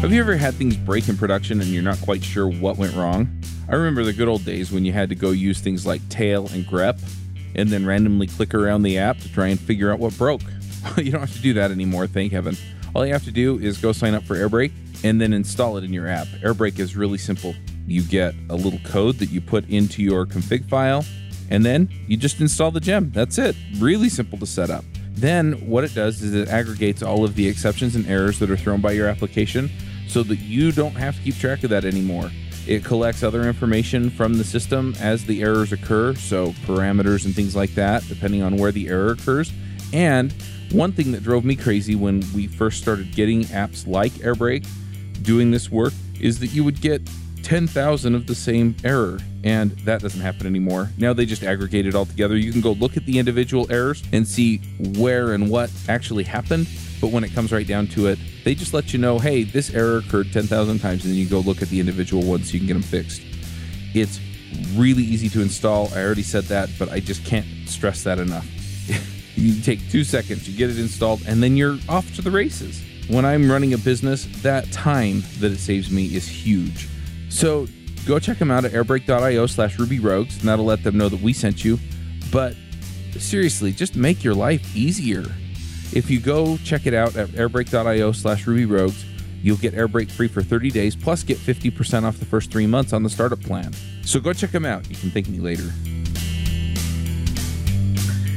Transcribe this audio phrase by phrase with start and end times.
[0.00, 2.96] Have you ever had things break in production and you're not quite sure what went
[2.96, 3.28] wrong?
[3.68, 6.48] I remember the good old days when you had to go use things like tail
[6.52, 6.98] and grep
[7.54, 10.40] and then randomly click around the app to try and figure out what broke.
[10.96, 12.56] you don't have to do that anymore, thank heaven.
[12.94, 14.72] All you have to do is go sign up for Airbrake
[15.04, 16.28] and then install it in your app.
[16.42, 17.54] Airbrake is really simple.
[17.86, 21.04] You get a little code that you put into your config file
[21.50, 23.10] and then you just install the gem.
[23.10, 23.54] That's it.
[23.76, 24.86] Really simple to set up.
[25.10, 28.56] Then what it does is it aggregates all of the exceptions and errors that are
[28.56, 29.70] thrown by your application
[30.10, 32.30] so that you don't have to keep track of that anymore.
[32.66, 37.56] It collects other information from the system as the errors occur, so parameters and things
[37.56, 39.52] like that, depending on where the error occurs.
[39.92, 40.32] And
[40.72, 44.66] one thing that drove me crazy when we first started getting apps like Airbrake
[45.22, 47.02] doing this work is that you would get
[47.42, 50.90] 10,000 of the same error, and that doesn't happen anymore.
[50.98, 52.36] Now they just aggregate it all together.
[52.36, 54.58] You can go look at the individual errors and see
[54.96, 56.68] where and what actually happened,
[57.00, 59.72] but when it comes right down to it, they just let you know, hey, this
[59.72, 62.60] error occurred 10,000 times, and then you go look at the individual ones so you
[62.60, 63.22] can get them fixed.
[63.94, 64.20] It's
[64.74, 65.88] really easy to install.
[65.94, 68.46] I already said that, but I just can't stress that enough.
[69.36, 72.82] you take two seconds, you get it installed, and then you're off to the races.
[73.08, 76.88] When I'm running a business, that time that it saves me is huge.
[77.28, 77.66] So
[78.06, 81.32] go check them out at airbrake.io slash rubyrogues, and that'll let them know that we
[81.32, 81.78] sent you.
[82.30, 82.54] But
[83.18, 85.24] seriously, just make your life easier.
[85.92, 89.04] If you go check it out at airbrake.io slash rubyrogues,
[89.42, 92.92] you'll get Airbrake free for 30 days, plus get 50% off the first three months
[92.92, 93.72] on the startup plan.
[94.02, 94.88] So go check them out.
[94.88, 95.68] You can thank me later.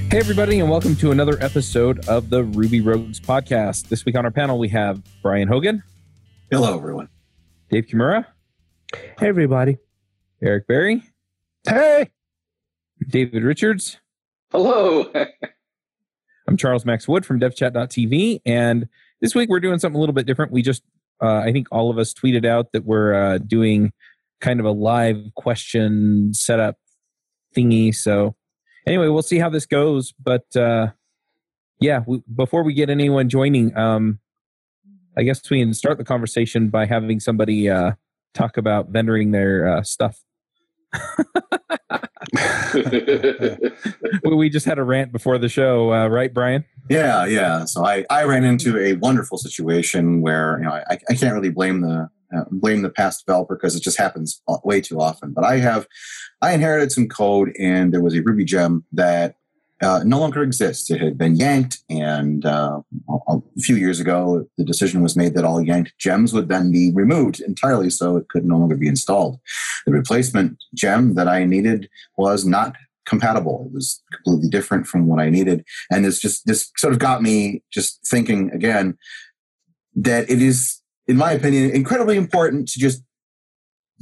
[0.09, 3.87] Hey, everybody, and welcome to another episode of the Ruby Rogues podcast.
[3.87, 5.83] This week on our panel, we have Brian Hogan.
[6.51, 7.09] Hello, everyone.
[7.69, 8.25] Dave Kimura.
[8.93, 9.77] Hey, everybody.
[10.41, 11.03] Eric Berry.
[11.67, 12.09] Hey.
[13.07, 13.97] David Richards.
[14.51, 15.11] Hello.
[16.53, 18.41] I'm Charles Max Wood from devchat.tv.
[18.45, 18.87] And
[19.21, 20.51] this week we're doing something a little bit different.
[20.51, 20.83] We just,
[21.19, 23.91] uh, I think all of us tweeted out that we're uh, doing
[24.39, 26.77] kind of a live question setup
[27.57, 27.91] thingy.
[27.95, 28.35] So,
[28.85, 30.13] anyway, we'll see how this goes.
[30.23, 30.89] But uh,
[31.79, 34.19] yeah, we, before we get anyone joining, um,
[35.17, 37.93] I guess we can start the conversation by having somebody uh,
[38.35, 40.21] talk about vendoring their uh, stuff.
[44.23, 46.65] we just had a rant before the show, uh, right, Brian?
[46.89, 47.65] Yeah, yeah.
[47.65, 51.51] So I, I ran into a wonderful situation where you know I, I can't really
[51.51, 55.31] blame the uh, blame the past developer because it just happens way too often.
[55.33, 55.87] But I have
[56.41, 59.35] I inherited some code and there was a Ruby gem that
[59.83, 60.89] uh, no longer exists.
[60.89, 62.81] It had been yanked, and uh,
[63.27, 66.91] a few years ago, the decision was made that all yanked gems would then be
[66.91, 69.39] removed entirely, so it could no longer be installed.
[69.85, 73.65] The replacement gem that I needed was not compatible.
[73.67, 77.21] It was completely different from what I needed, and this just this sort of got
[77.21, 78.97] me just thinking again
[79.95, 83.03] that it is, in my opinion, incredibly important to just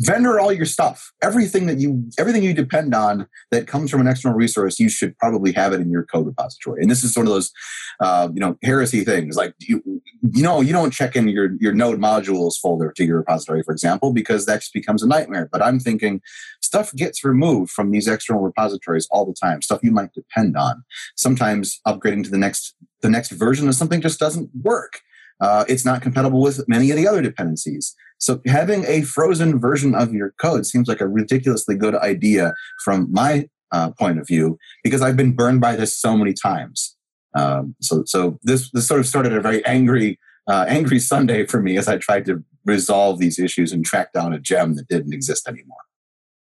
[0.02, 1.12] vendor all your stuff.
[1.22, 5.18] Everything that you everything you depend on that comes from an external resource you should
[5.18, 6.82] probably have it in your code repository.
[6.82, 7.52] And this is one of those
[8.00, 9.36] uh, you know heresy things.
[9.36, 10.02] Like you
[10.34, 13.72] you know you don't check in your your node modules folder to your repository for
[13.72, 15.50] example because that just becomes a nightmare.
[15.52, 16.22] But i'm thinking
[16.62, 20.84] stuff gets removed from these external repositories all the time stuff you might depend on.
[21.16, 25.02] Sometimes upgrading to the next the next version of something just doesn't work.
[25.40, 29.96] Uh, it's not compatible with many of the other dependencies so having a frozen version
[29.96, 34.60] of your code seems like a ridiculously good idea from my uh, point of view
[34.84, 36.96] because I've been burned by this so many times.
[37.36, 41.62] Um, so so this this sort of started a very angry uh, angry Sunday for
[41.62, 45.14] me as I tried to resolve these issues and track down a gem that didn't
[45.14, 45.78] exist anymore.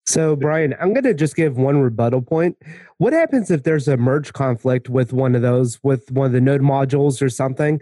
[0.06, 2.58] So, Brian, I'm going to just give one rebuttal point.
[2.98, 6.42] What happens if there's a merge conflict with one of those, with one of the
[6.42, 7.80] node modules or something,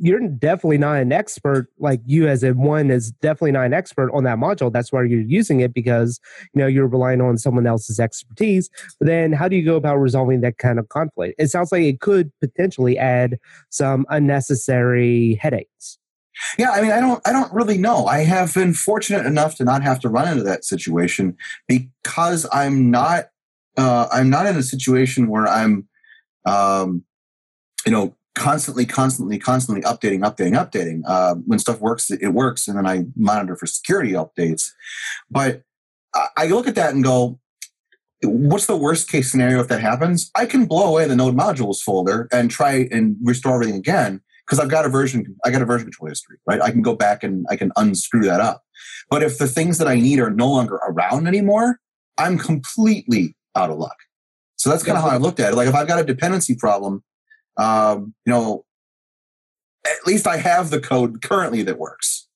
[0.00, 4.10] you're definitely not an expert like you as a one is definitely not an expert
[4.12, 4.72] on that module.
[4.72, 6.18] That's why you're using it because
[6.54, 8.70] you know you're relying on someone else's expertise.
[8.98, 11.34] But then how do you go about resolving that kind of conflict?
[11.38, 13.38] It sounds like it could potentially add
[13.68, 15.98] some unnecessary headaches.
[16.58, 18.06] Yeah, I mean, I don't, I don't really know.
[18.06, 21.36] I have been fortunate enough to not have to run into that situation
[21.68, 23.26] because I'm not,
[23.76, 25.86] uh, I'm not in a situation where I'm,
[26.46, 27.04] um,
[27.84, 31.02] you know, constantly, constantly, constantly updating, updating, updating.
[31.06, 34.70] Uh, when stuff works, it works, and then I monitor for security updates.
[35.30, 35.62] But
[36.36, 37.38] I look at that and go,
[38.22, 40.30] what's the worst case scenario if that happens?
[40.34, 44.58] I can blow away the node modules folder and try and restore everything again because
[44.58, 46.60] I've got a version, I got a version control history, right?
[46.60, 48.64] I can go back and I can unscrew that up.
[49.08, 51.78] But if the things that I need are no longer around anymore,
[52.18, 53.96] I'm completely out of luck.
[54.56, 55.56] So that's kind of how I looked at it.
[55.56, 57.02] Like if I've got a dependency problem,
[57.56, 58.64] um, you know,
[59.86, 62.26] at least I have the code currently that works.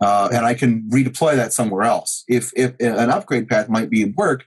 [0.00, 2.24] uh, and I can redeploy that somewhere else.
[2.28, 4.46] If if an upgrade path might be work,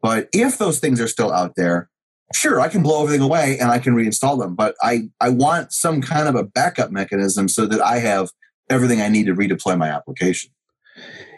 [0.00, 1.90] but if those things are still out there,
[2.34, 4.54] sure, I can blow everything away and I can reinstall them.
[4.54, 8.30] But I I want some kind of a backup mechanism so that I have
[8.70, 10.52] everything I need to redeploy my application.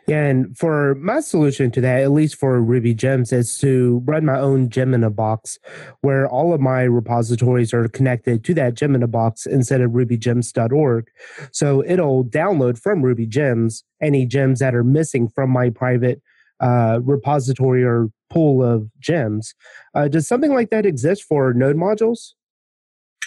[0.06, 4.24] Yeah, and for my solution to that, at least for Ruby Gems, is to run
[4.24, 5.58] my own gem in a box
[6.00, 9.90] where all of my repositories are connected to that gem in a box instead of
[9.90, 11.08] rubygems.org.
[11.50, 16.22] So it'll download from Ruby Gems any gems that are missing from my private
[16.60, 19.54] uh, repository or pool of gems.
[19.92, 22.34] Uh, does something like that exist for node modules?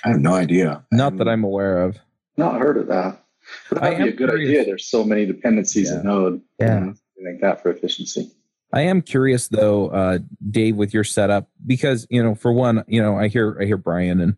[0.06, 0.86] I have no idea.
[0.94, 1.98] Not that I'm aware of.
[2.38, 3.22] Not heard of that.
[3.70, 4.50] But that'd be a good curious.
[4.50, 4.66] idea.
[4.66, 6.00] There's so many dependencies yeah.
[6.00, 6.42] in Node.
[6.60, 6.94] Yeah.
[7.24, 8.32] like that for efficiency.
[8.72, 10.20] I am curious though, uh,
[10.50, 13.78] Dave, with your setup, because you know, for one, you know, I hear I hear
[13.78, 14.36] Brian and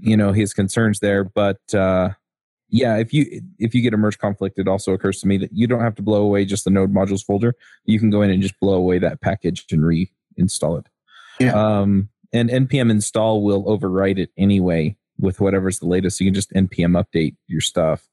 [0.00, 2.10] you know his concerns there, but uh,
[2.68, 5.52] yeah, if you if you get a merge conflict, it also occurs to me that
[5.52, 7.54] you don't have to blow away just the node modules folder.
[7.84, 10.86] You can go in and just blow away that package and reinstall it.
[11.40, 11.52] Yeah.
[11.52, 16.18] Um, and npm install will overwrite it anyway with whatever's the latest.
[16.18, 18.06] So you can just npm update your stuff.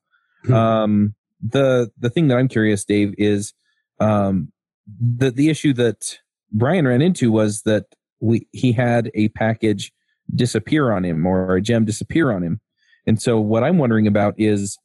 [0.46, 0.54] Hmm.
[0.54, 3.54] Um, the the thing that I'm curious, Dave, is
[4.00, 4.52] um,
[5.00, 6.20] the the issue that
[6.52, 7.86] Brian ran into was that
[8.20, 9.92] we he had a package
[10.34, 12.62] disappear on him or a gem disappear on him,
[13.06, 14.78] and so what I'm wondering about is.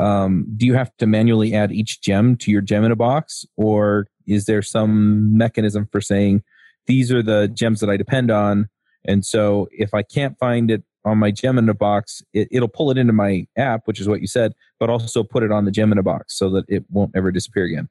[0.00, 3.44] Um, do you have to manually add each gem to your gem in a box,
[3.58, 6.42] or is there some mechanism for saying
[6.86, 8.68] these are the gems that I depend on?
[9.04, 12.68] And so if I can't find it on my gem in a box, it, it'll
[12.68, 15.64] pull it into my app, which is what you said, but also put it on
[15.64, 17.88] the gem in a box so that it won't ever disappear again.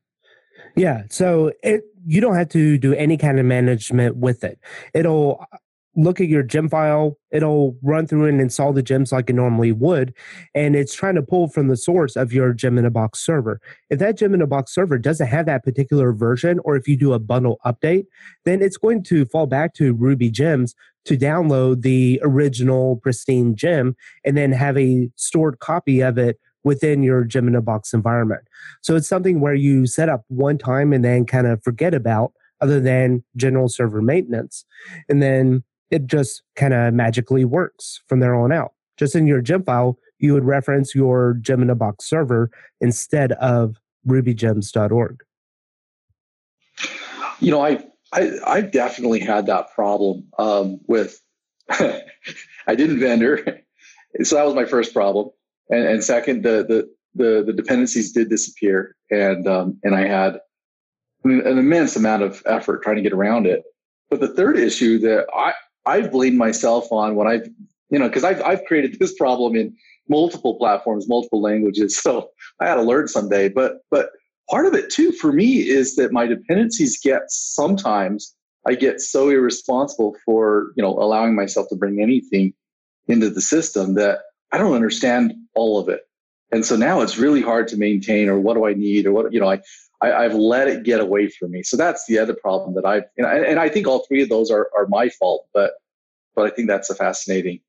[0.75, 1.03] Yeah.
[1.09, 4.59] So it you don't have to do any kind of management with it.
[4.93, 5.57] It'll uh,
[5.95, 9.73] look at your gem file, it'll run through and install the gems like it normally
[9.73, 10.13] would.
[10.55, 13.59] And it's trying to pull from the source of your gem in a box server.
[13.89, 16.95] If that gem in a box server doesn't have that particular version, or if you
[16.95, 18.05] do a bundle update,
[18.45, 20.75] then it's going to fall back to Ruby gems
[21.05, 27.01] to download the original pristine gem and then have a stored copy of it within
[27.03, 28.41] your gem in a box environment.
[28.81, 32.33] So it's something where you set up one time and then kind of forget about
[32.61, 34.65] other than general server maintenance.
[35.09, 38.73] And then it just kind of magically works from there on out.
[38.97, 43.31] Just in your gem file, you would reference your gem in a box server instead
[43.33, 43.77] of
[44.07, 45.23] rubygems.org.
[47.39, 51.19] You know, I I I definitely had that problem um, with.
[51.69, 53.61] I didn't vendor,
[54.23, 55.29] so that was my first problem.
[55.69, 60.39] And, and second, the, the the the dependencies did disappear, and um, and I had
[61.23, 63.63] an immense amount of effort trying to get around it.
[64.09, 65.53] But the third issue that I
[65.85, 67.47] I blame myself on when I've,
[67.89, 69.75] you know, because I've, I've created this problem in
[70.09, 71.97] multiple platforms, multiple languages.
[71.97, 72.29] So
[72.59, 73.49] I had to learn someday.
[73.49, 74.11] But, but
[74.51, 78.35] part of it too for me is that my dependencies get sometimes
[78.67, 82.53] I get so irresponsible for, you know, allowing myself to bring anything
[83.07, 84.19] into the system that
[84.51, 86.01] I don't understand all of it.
[86.51, 89.33] And so now it's really hard to maintain or what do I need or what,
[89.33, 89.61] you know, I,
[90.01, 91.63] I, have let it get away from me.
[91.63, 94.29] So that's the other problem that I've, and I, and I think all three of
[94.29, 95.71] those are, are my fault, but,
[96.35, 97.61] but I think that's a fascinating,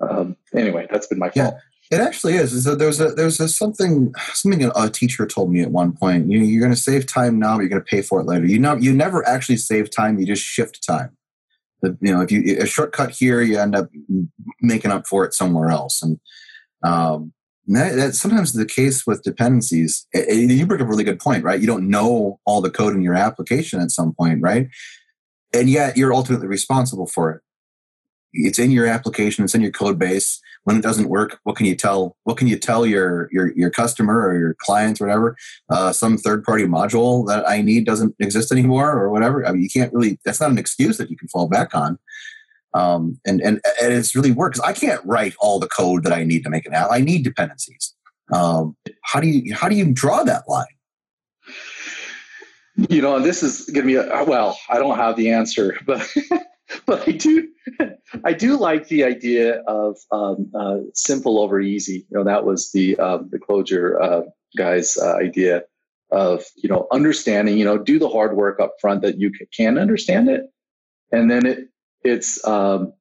[0.00, 1.54] um, anyway, that's been my fault.
[1.54, 2.64] Yeah, it actually is.
[2.64, 6.40] So there's a, there's a something, something a teacher told me at one point, You
[6.40, 8.46] you're going to save time now, but you're going to pay for it later.
[8.46, 10.18] You know, you never actually save time.
[10.18, 11.16] You just shift time.
[11.80, 13.88] But, you know, if you, a shortcut here, you end up
[14.60, 16.02] making up for it somewhere else.
[16.02, 16.18] And,
[16.82, 17.32] um,
[17.68, 20.06] that, that's sometimes the case with dependencies.
[20.14, 21.60] you bring up a really good point, right?
[21.60, 24.68] You don't know all the code in your application at some point, right?
[25.52, 27.42] And yet you're ultimately responsible for it.
[28.36, 30.40] It's in your application, it's in your code base.
[30.64, 32.16] When it doesn't work, what can you tell?
[32.24, 35.36] What can you tell your your, your customer or your clients or whatever?
[35.70, 39.46] Uh, some third party module that I need doesn't exist anymore or whatever.
[39.46, 40.18] I mean, you can't really.
[40.24, 41.98] That's not an excuse that you can fall back on.
[42.74, 44.60] Um, and, and, and it's really works.
[44.60, 46.88] I can't write all the code that I need to make an app.
[46.90, 47.94] I need dependencies.
[48.34, 50.66] Um, how do you how do you draw that line?
[52.90, 54.58] You know, this is going to be a, well.
[54.68, 56.06] I don't have the answer, but
[56.86, 57.48] but I do
[58.24, 62.06] I do like the idea of um, uh, simple over easy.
[62.10, 64.22] You know, that was the um, the Clojure uh,
[64.56, 65.64] guys' uh, idea
[66.10, 67.58] of you know understanding.
[67.58, 70.44] You know, do the hard work up front that you can understand it,
[71.12, 71.68] and then it
[72.04, 72.92] it's um,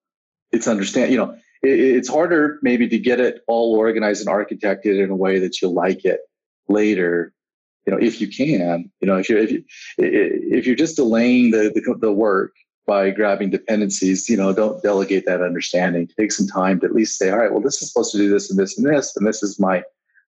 [0.51, 5.03] it's understand you know it, it's harder maybe to get it all organized and architected
[5.03, 6.21] in a way that you like it
[6.67, 7.31] later
[7.85, 9.63] you know if you can you know if you're if, you,
[9.97, 12.53] if you're just delaying the, the, the work
[12.87, 17.17] by grabbing dependencies you know don't delegate that understanding take some time to at least
[17.17, 19.25] say all right well this is supposed to do this and this and this and
[19.25, 19.83] this is my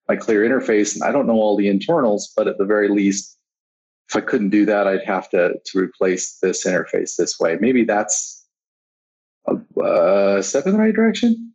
[0.08, 3.38] my clear interface, and I don't know all the internals, but at the very least,
[4.10, 7.58] if I couldn't do that, I'd have to to replace this interface this way.
[7.60, 8.46] Maybe that's
[9.48, 11.54] a, a step in the right direction.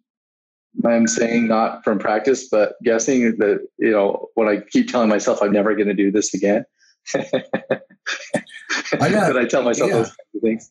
[0.85, 5.41] I'm saying not from practice, but guessing that you know when I keep telling myself
[5.43, 6.65] I'm never going to do this again.
[7.15, 9.97] I got, I tell myself yeah.
[9.97, 10.71] those kinds of things.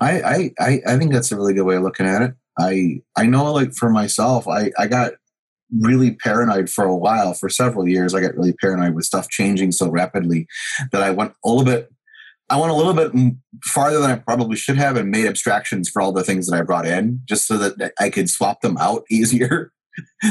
[0.00, 2.34] I, I I think that's a really good way of looking at it.
[2.58, 5.12] I I know like for myself, I I got
[5.78, 9.72] really paranoid for a while for several years i got really paranoid with stuff changing
[9.72, 10.46] so rapidly
[10.92, 11.92] that i went a little bit
[12.48, 13.12] i went a little bit
[13.64, 16.62] farther than i probably should have and made abstractions for all the things that i
[16.62, 19.72] brought in just so that i could swap them out easier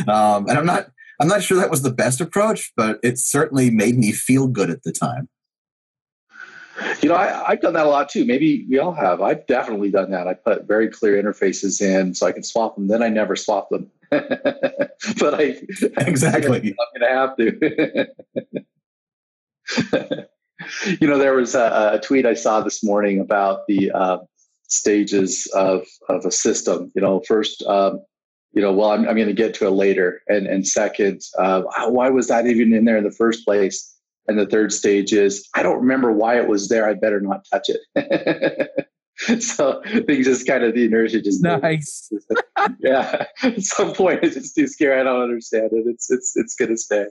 [0.07, 0.87] um, and i'm not
[1.19, 4.69] i'm not sure that was the best approach but it certainly made me feel good
[4.69, 5.29] at the time
[7.01, 8.25] you know, I, have done that a lot too.
[8.25, 9.21] Maybe we all have.
[9.21, 10.27] I've definitely done that.
[10.27, 12.87] I put very clear interfaces in so I can swap them.
[12.87, 13.89] Then I never swap them.
[14.09, 15.61] but I
[15.97, 18.07] exactly I'm gonna have to.
[20.99, 24.17] you know, there was a, a, tweet I saw this morning about the uh,
[24.67, 26.91] stages of of a system.
[26.95, 28.03] You know, first, um,
[28.51, 31.63] you know, well, I'm, I'm going to get to it later, and and second, uh,
[31.87, 33.95] why was that even in there in the first place?
[34.29, 36.87] And the third stage is I don't remember why it was there.
[36.87, 38.85] I better not touch it.
[39.41, 42.11] so things just kind of the inertia just nice.
[42.79, 43.25] yeah.
[43.41, 45.01] At some point, it's just too scary.
[45.01, 45.85] I don't understand it.
[45.87, 47.07] It's it's it's gonna stay.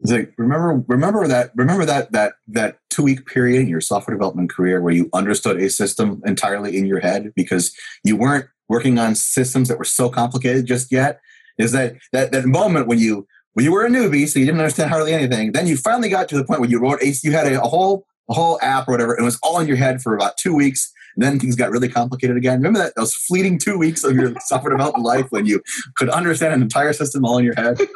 [0.00, 4.16] It's like remember remember that remember that that that two week period in your software
[4.16, 8.98] development career where you understood a system entirely in your head because you weren't working
[8.98, 11.20] on systems that were so complicated just yet.
[11.56, 14.60] Is that that that moment when you when you were a newbie, so you didn't
[14.60, 15.52] understand hardly anything.
[15.52, 17.66] Then you finally got to the point where you wrote a, you had a, a
[17.66, 20.36] whole a whole app or whatever, and it was all in your head for about
[20.36, 20.92] two weeks.
[21.16, 22.56] then things got really complicated again.
[22.56, 25.62] Remember that those fleeting two weeks of your software development life when you
[25.96, 27.78] could understand an entire system all in your head.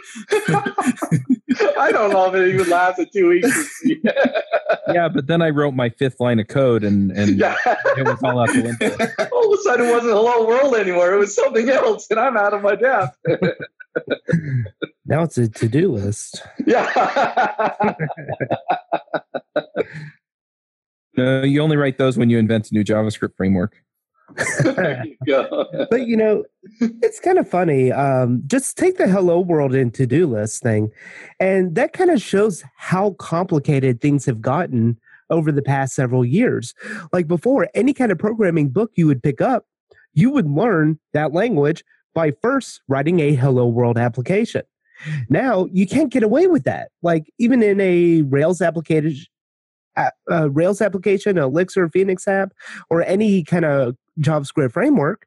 [1.78, 3.82] I don't know if it even lasted two weeks.
[4.92, 7.56] yeah, but then I wrote my fifth line of code, and and yeah.
[7.64, 9.28] it was all out the window.
[9.32, 11.12] All of a sudden, it wasn't hello world anymore.
[11.12, 13.16] It was something else, and I'm out of my depth.
[15.06, 16.42] now it's a to-do list.
[16.66, 17.72] Yeah.
[21.16, 23.76] no, you only write those when you invent a new JavaScript framework.
[25.26, 25.46] you
[25.90, 26.44] but you know,
[26.80, 27.90] it's kind of funny.
[27.92, 30.90] Um, just take the hello world and to-do list thing,
[31.40, 34.98] and that kind of shows how complicated things have gotten
[35.30, 36.74] over the past several years.
[37.12, 39.66] Like before, any kind of programming book you would pick up,
[40.12, 41.84] you would learn that language
[42.14, 44.62] by first writing a hello world application.
[45.28, 46.90] Now you can't get away with that.
[47.02, 49.26] Like even in a Rails application,
[49.96, 52.52] uh, Rails application, Elixir, Phoenix app,
[52.90, 55.26] or any kind of JavaScript framework,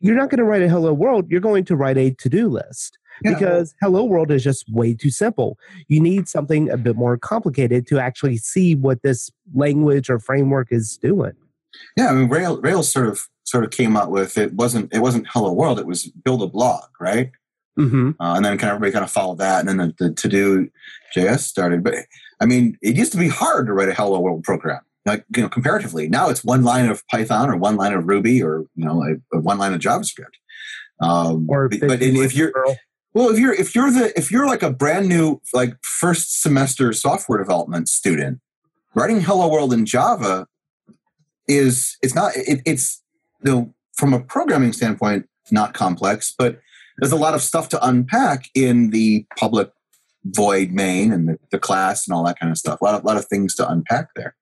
[0.00, 1.30] you're not going to write a hello world.
[1.30, 3.34] You're going to write a to do list yeah.
[3.34, 5.58] because hello world is just way too simple.
[5.88, 10.68] You need something a bit more complicated to actually see what this language or framework
[10.70, 11.32] is doing.
[11.96, 15.00] Yeah, I mean Rails, Rails sort of sort of came up with it wasn't it
[15.00, 15.78] wasn't hello world.
[15.78, 17.30] It was build a blog, right?
[17.78, 18.10] Mm-hmm.
[18.20, 20.28] Uh, and then kind of everybody kind of followed that, and then the, the to
[20.28, 20.70] do
[21.14, 21.82] JS started.
[21.82, 21.94] But
[22.40, 25.42] I mean, it used to be hard to write a hello world program, like you
[25.42, 26.08] know, comparatively.
[26.08, 29.36] Now it's one line of Python or one line of Ruby or you know, a,
[29.36, 30.34] a one line of JavaScript.
[31.00, 32.52] Um, or but, but if you're
[33.12, 36.92] well, if you're if you're the if you're like a brand new like first semester
[36.92, 38.40] software development student,
[38.94, 40.46] writing Hello World in Java
[41.48, 43.02] is it's not it, it's
[43.50, 46.60] know, from a programming standpoint not complex, but
[46.98, 49.70] there's a lot of stuff to unpack in the public
[50.24, 52.80] void main and the, the class and all that kind of stuff.
[52.80, 54.34] A lot of, lot of things to unpack there.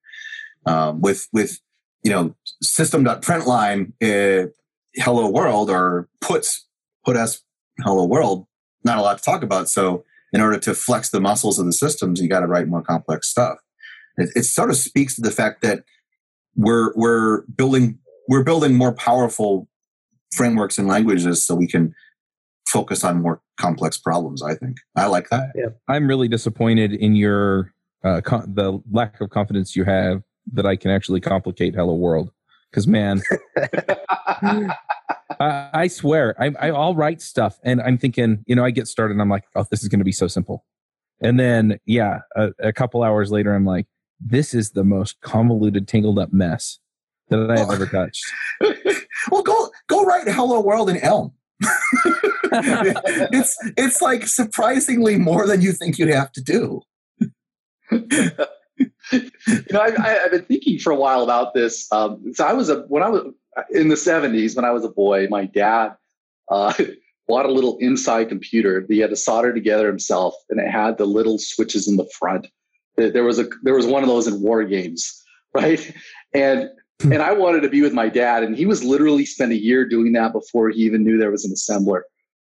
[0.64, 1.58] Um, with with
[2.04, 4.46] you know system.println uh,
[4.94, 6.66] hello world or puts
[7.04, 7.40] put as
[7.80, 8.46] hello world
[8.84, 11.72] not a lot to talk about so in order to flex the muscles of the
[11.72, 13.58] systems you got to write more complex stuff
[14.18, 15.84] it, it, sort of speaks to the fact that
[16.54, 17.98] we're we're building
[18.32, 19.68] we're building more powerful
[20.32, 21.94] frameworks and languages so we can
[22.66, 24.42] focus on more complex problems.
[24.42, 25.50] I think I like that.
[25.54, 25.66] Yeah.
[25.86, 30.22] I'm really disappointed in your uh, the lack of confidence you have
[30.54, 32.32] that I can actually complicate Hello World.
[32.70, 33.20] Because man,
[35.38, 38.88] I, I, swear, I, I, will write stuff and I'm thinking, you know, I get
[38.88, 40.64] started and I'm like, oh, this is going to be so simple.
[41.20, 45.86] And then, yeah, a, a couple hours later, I'm like, this is the most convoluted,
[45.86, 46.78] tangled up mess
[47.32, 48.24] that I have ever touched.
[49.30, 51.32] well, go go write Hello World in Elm.
[52.52, 56.82] it's it's like surprisingly more than you think you'd have to do.
[57.90, 58.00] you
[59.70, 61.90] know, I, have been thinking for a while about this.
[61.92, 63.32] Um, so I was a when I was
[63.70, 65.94] in the '70s when I was a boy, my dad
[66.50, 66.72] uh,
[67.28, 70.98] bought a little IMSAI computer that he had to solder together himself, and it had
[70.98, 72.46] the little switches in the front.
[72.96, 75.02] There was a there was one of those in WarGames,
[75.54, 75.94] right?
[76.34, 76.68] And
[77.04, 79.86] and I wanted to be with my dad, and he was literally spent a year
[79.86, 82.02] doing that before he even knew there was an assembler.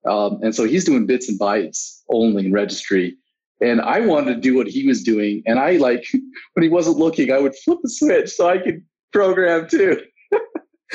[0.06, 3.18] Um, and so he's doing bits and bytes only in registry.
[3.62, 5.42] And I wanted to do what he was doing.
[5.46, 6.08] And I like
[6.54, 10.00] when he wasn't looking, I would flip a switch so I could program too.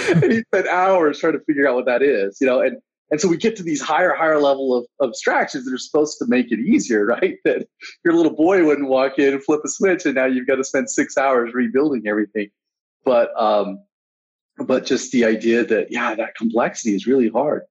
[0.09, 2.61] and he spent hours trying to figure out what that is, you know.
[2.61, 2.79] And
[3.13, 6.25] and so we get to these higher, higher level of abstractions that are supposed to
[6.27, 7.37] make it easier, right?
[7.45, 7.67] That
[8.05, 10.65] your little boy wouldn't walk in and flip a switch, and now you've got to
[10.65, 12.49] spend six hours rebuilding everything.
[13.05, 13.83] But um,
[14.59, 17.63] but just the idea that yeah, that complexity is really hard.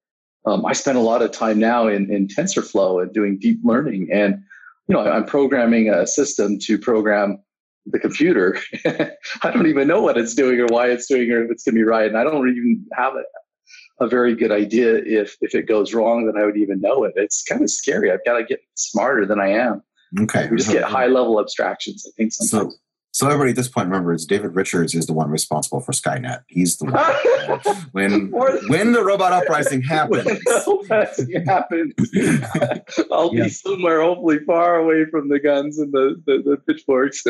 [0.45, 4.09] Um, I spend a lot of time now in, in TensorFlow and doing deep learning,
[4.11, 4.41] and
[4.87, 7.39] you know I'm programming a system to program
[7.85, 8.59] the computer.
[8.85, 11.75] I don't even know what it's doing or why it's doing or if it's going
[11.75, 15.53] to be right, and I don't even have a, a very good idea if if
[15.53, 17.13] it goes wrong that I would even know it.
[17.15, 18.11] It's kind of scary.
[18.11, 19.83] I've got to get smarter than I am.
[20.21, 22.05] Okay, we just get high level abstractions.
[22.07, 22.73] I think sometimes.
[22.73, 22.79] So,
[23.13, 26.43] so everybody at this point remember it's David Richards is the one responsible for Skynet.
[26.47, 28.31] He's the one when
[28.69, 30.25] when the robot uprising happens.
[30.25, 31.93] when the uprising happens,
[33.11, 33.43] I'll yeah.
[33.43, 37.23] be somewhere hopefully far away from the guns and the, the, the pitchforks.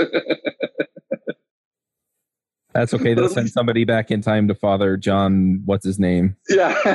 [2.73, 3.13] That's okay.
[3.13, 5.61] They'll send somebody back in time to Father John.
[5.65, 6.37] What's his name?
[6.49, 6.73] Yeah,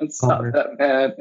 [0.00, 1.12] it's not that man.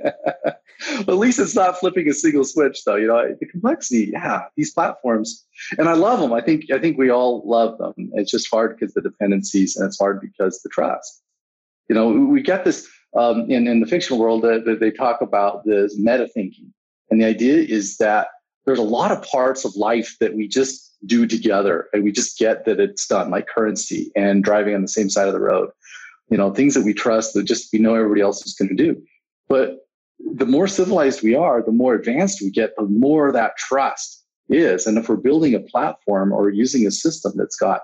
[1.08, 2.96] at least it's not flipping a single switch, though.
[2.96, 4.12] You know, the complexity.
[4.14, 5.46] Yeah, these platforms,
[5.78, 6.34] and I love them.
[6.34, 7.94] I think I think we all love them.
[8.14, 11.22] It's just hard because the dependencies, and it's hard because the trust.
[11.90, 12.88] You know, we get this
[13.18, 16.74] um, in in the fictional world that, that they talk about this meta thinking,
[17.10, 18.28] and the idea is that
[18.66, 21.90] there's a lot of parts of life that we just do together.
[21.94, 25.28] And we just get that it's done like currency and driving on the same side
[25.28, 25.70] of the road.
[26.30, 28.76] You know things that we trust that just we know everybody else is going to
[28.76, 29.02] do.
[29.48, 29.80] But
[30.36, 34.88] the more civilized we are the more advanced we get the more that trust is.
[34.88, 37.82] And if we're building a platform or using a system that's got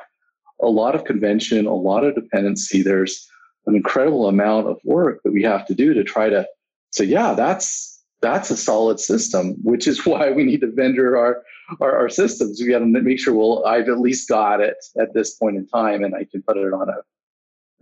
[0.62, 3.30] a lot of convention a lot of dependency there's
[3.65, 6.46] an incredible amount of work that we have to do to try to
[6.91, 11.43] say yeah that's that's a solid system, which is why we need to vendor our,
[11.79, 12.60] our, our systems.
[12.62, 15.67] We got to make sure well, I've at least got it at this point in
[15.67, 17.01] time, and I can put it on a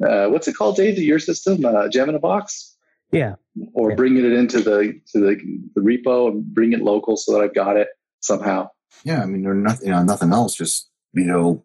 [0.06, 0.95] uh, what's it called, Dave?
[0.95, 2.76] To your system, uh, gem in a box.
[3.12, 3.36] Yeah.
[3.73, 3.95] Or yeah.
[3.95, 7.56] bringing it into the to the, the repo and bring it local so that I've
[7.56, 7.88] got it
[8.19, 8.69] somehow.
[9.04, 10.56] Yeah, I mean, there's nothing, you know, nothing else.
[10.56, 11.63] Just you know,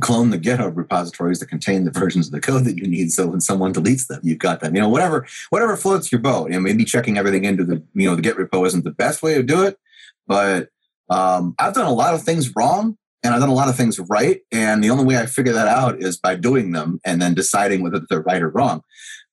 [0.00, 3.10] clone the GitHub repositories that contain the versions of the code that you need.
[3.10, 4.74] So when someone deletes them, you've got them.
[4.74, 6.48] You know, whatever whatever floats your boat.
[6.50, 9.22] You know, maybe checking everything into the you know the Git repo isn't the best
[9.22, 9.78] way to do it,
[10.26, 10.68] but
[11.10, 13.98] um, I've done a lot of things wrong and I've done a lot of things
[14.08, 14.40] right.
[14.50, 17.82] And the only way I figure that out is by doing them and then deciding
[17.82, 18.82] whether they're right or wrong.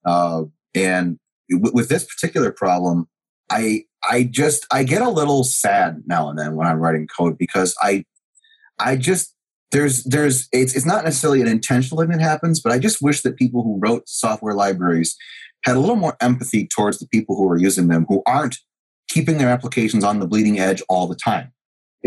[0.05, 0.43] Uh,
[0.75, 3.07] and w- with this particular problem,
[3.49, 7.37] I I just I get a little sad now and then when I'm writing code
[7.37, 8.03] because I
[8.79, 9.33] I just
[9.71, 13.21] there's there's it's it's not necessarily an intentional thing that happens, but I just wish
[13.21, 15.15] that people who wrote software libraries
[15.63, 18.57] had a little more empathy towards the people who are using them who aren't
[19.09, 21.51] keeping their applications on the bleeding edge all the time.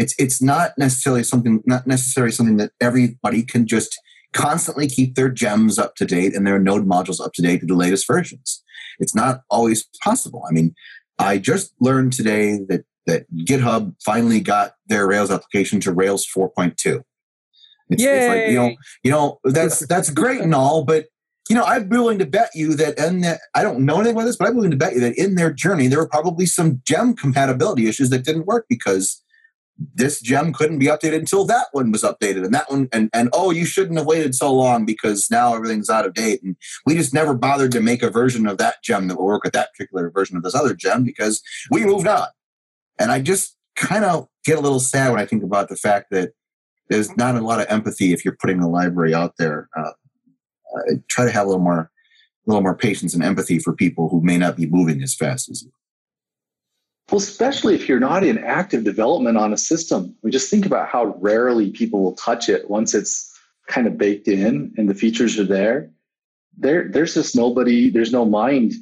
[0.00, 4.00] It's it's not necessarily something not necessarily something that everybody can just
[4.32, 7.66] constantly keep their gems up to date and their node modules up to date to
[7.66, 8.62] the latest versions.
[8.98, 10.42] It's not always possible.
[10.48, 10.74] I mean,
[11.18, 17.02] I just learned today that that GitHub finally got their Rails application to Rails 4.2.
[17.90, 21.08] It's, it's, like you know, you know that's that's great and all, but
[21.50, 24.36] you know, I'm willing to bet you that, and I don't know anything about this,
[24.36, 27.14] but I'm willing to bet you that in their journey there were probably some gem
[27.14, 29.22] compatibility issues that didn't work because
[29.95, 33.31] this gem couldn't be updated until that one was updated, and that one, and and
[33.33, 36.95] oh, you shouldn't have waited so long because now everything's out of date, and we
[36.95, 39.73] just never bothered to make a version of that gem that will work with that
[39.73, 42.27] particular version of this other gem because we moved on,
[42.99, 46.11] and I just kind of get a little sad when I think about the fact
[46.11, 46.33] that
[46.88, 49.69] there's not a lot of empathy if you're putting a library out there.
[49.77, 49.93] Uh,
[50.77, 51.90] uh, try to have a little more, a
[52.47, 55.62] little more patience and empathy for people who may not be moving as fast as
[55.62, 55.73] you.
[57.11, 60.14] Well, especially if you're not in active development on a system.
[60.23, 63.27] We just think about how rarely people will touch it once it's
[63.66, 65.90] kind of baked in and the features are there.
[66.57, 67.90] There, there's just nobody.
[67.90, 68.75] There's no mind,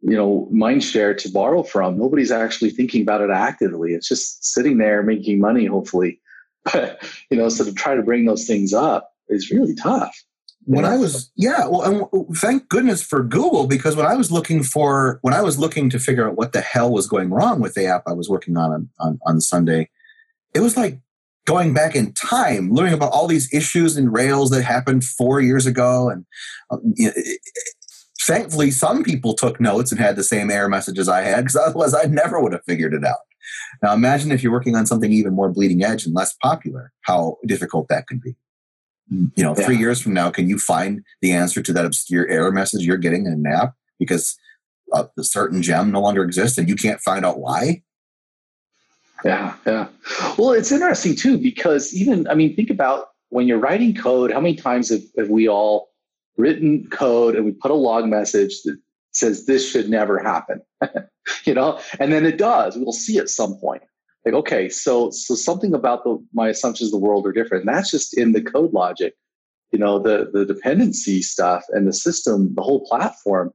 [0.00, 1.98] you know, mind share to borrow from.
[1.98, 3.92] Nobody's actually thinking about it actively.
[3.92, 6.20] It's just sitting there making money, hopefully,
[6.72, 10.16] But you know, so to try to bring those things up is really tough.
[10.70, 14.62] When I was, yeah, well, and thank goodness for Google because when I was looking
[14.62, 17.74] for, when I was looking to figure out what the hell was going wrong with
[17.74, 19.90] the app I was working on on, on Sunday,
[20.54, 21.00] it was like
[21.44, 25.66] going back in time, learning about all these issues in Rails that happened four years
[25.66, 26.24] ago, and
[26.70, 27.12] uh, you know,
[28.22, 31.94] thankfully, some people took notes and had the same error messages I had because otherwise
[31.94, 33.18] I never would have figured it out.
[33.82, 37.38] Now, imagine if you're working on something even more bleeding edge and less popular, how
[37.44, 38.36] difficult that could be.
[39.10, 39.64] You know, yeah.
[39.66, 42.96] three years from now, can you find the answer to that obscure error message you're
[42.96, 44.38] getting in an app because
[44.92, 47.82] uh, a certain gem no longer exists and you can't find out why?
[49.24, 49.88] Yeah, yeah.
[50.38, 54.40] Well, it's interesting too because even, I mean, think about when you're writing code, how
[54.40, 55.90] many times have, have we all
[56.40, 58.78] written code and we put a log message that
[59.12, 60.62] says this should never happen
[61.44, 63.82] you know and then it does we'll see at some point
[64.24, 67.74] like okay so so something about the my assumptions of the world are different and
[67.74, 69.14] that's just in the code logic
[69.72, 73.50] you know the the dependency stuff and the system the whole platform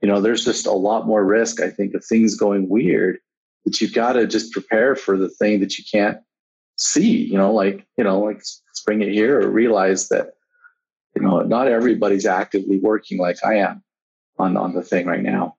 [0.00, 3.18] you know there's just a lot more risk i think of things going weird
[3.64, 6.18] that you've got to just prepare for the thing that you can't
[6.76, 8.42] see you know like you know like
[8.86, 10.30] bring it here or realize that
[11.16, 13.82] you know, not everybody's actively working like I am
[14.38, 15.56] on, on the thing right now.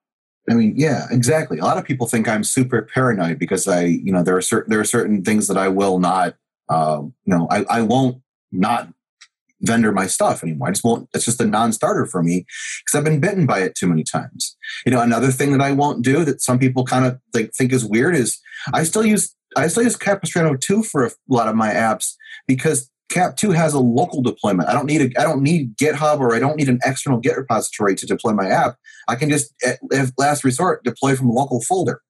[0.49, 1.59] I mean, yeah, exactly.
[1.59, 4.71] A lot of people think I'm super paranoid because I, you know, there are certain
[4.71, 6.35] there are certain things that I will not,
[6.69, 8.89] uh, you know, I, I won't not
[9.61, 10.67] vendor my stuff anymore.
[10.67, 11.07] I just won't.
[11.13, 12.45] It's just a non-starter for me
[12.79, 14.57] because I've been bitten by it too many times.
[14.85, 17.71] You know, another thing that I won't do that some people kind of like think
[17.71, 18.39] is weird is
[18.73, 22.15] I still use I still use Capistrano 2 for a lot of my apps
[22.47, 24.69] because Cap 2 has a local deployment.
[24.69, 27.37] I don't need a I don't need GitHub or I don't need an external Git
[27.37, 28.77] repository to deploy my app.
[29.07, 29.79] I can just at,
[30.17, 32.01] last resort deploy from a local folder.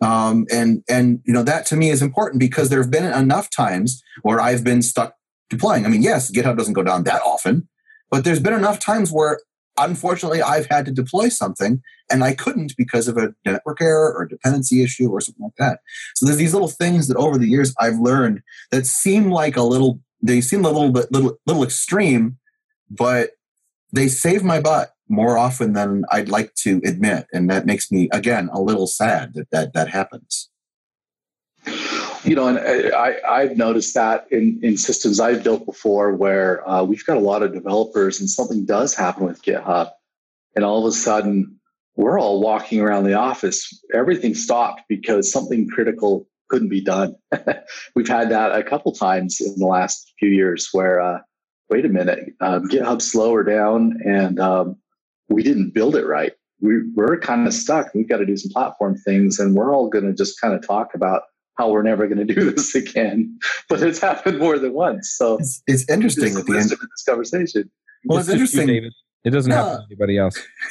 [0.00, 3.50] Um, and and you know that to me is important because there have been enough
[3.50, 5.14] times where I've been stuck
[5.48, 5.84] deploying.
[5.84, 7.68] I mean, yes, GitHub doesn't go down that often,
[8.10, 9.38] but there's been enough times where
[9.78, 14.26] unfortunately I've had to deploy something and I couldn't because of a network error or
[14.26, 15.80] dependency issue or something like that.
[16.14, 19.62] So there's these little things that over the years I've learned that seem like a
[19.62, 22.38] little they seem a little bit little little extreme,
[22.90, 23.30] but
[23.92, 28.08] they save my butt more often than I'd like to admit, and that makes me
[28.12, 30.48] again a little sad that that that happens.
[32.24, 32.58] You know, and
[32.94, 37.20] I, I've noticed that in, in systems I've built before where uh, we've got a
[37.20, 39.90] lot of developers and something does happen with GitHub.
[40.54, 41.58] And all of a sudden,
[41.96, 43.82] we're all walking around the office.
[43.92, 47.16] Everything stopped because something critical couldn't be done.
[47.96, 51.18] We've had that a couple times in the last few years where, uh,
[51.70, 54.76] wait a minute, um, GitHub slower down and um,
[55.30, 56.32] we didn't build it right.
[56.60, 57.94] We, we're kind of stuck.
[57.94, 60.64] We've got to do some platform things, and we're all going to just kind of
[60.64, 61.22] talk about
[61.58, 63.38] how we're never going to do this again.
[63.68, 65.14] But it's happened more than once.
[65.16, 67.70] So it's, it's interesting at the end of this conversation.
[68.04, 68.92] Well, it's, it's interesting, David.
[69.24, 69.56] It doesn't no.
[69.56, 70.36] happen to anybody else.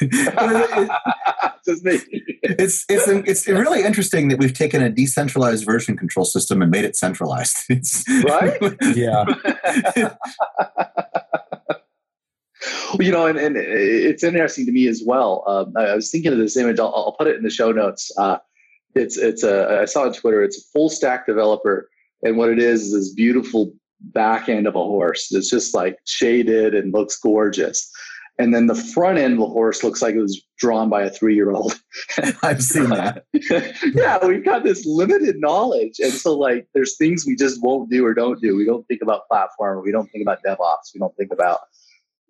[1.64, 2.00] Just me.
[2.42, 6.84] it's it's it's really interesting that we've taken a decentralized version control system and made
[6.84, 7.56] it centralized.
[7.70, 8.60] It's, right?
[8.94, 9.24] yeah.
[12.98, 15.44] you know, and, and it's interesting to me as well.
[15.46, 16.78] Um, I was thinking of this image.
[16.78, 18.10] I'll, I'll put it in the show notes.
[18.18, 18.38] Uh,
[18.94, 20.42] it's it's a I saw on Twitter.
[20.42, 21.88] It's a full stack developer,
[22.22, 25.32] and what it is is this beautiful back end of a horse.
[25.32, 27.90] It's just like shaded and looks gorgeous
[28.38, 31.10] and then the front end of the horse looks like it was drawn by a
[31.10, 31.78] three year old.
[32.42, 33.24] I've seen that.
[33.94, 35.98] yeah, we've got this limited knowledge.
[36.00, 38.56] And so, like, there's things we just won't do or don't do.
[38.56, 41.60] We don't think about platform, we don't think about DevOps, we don't think about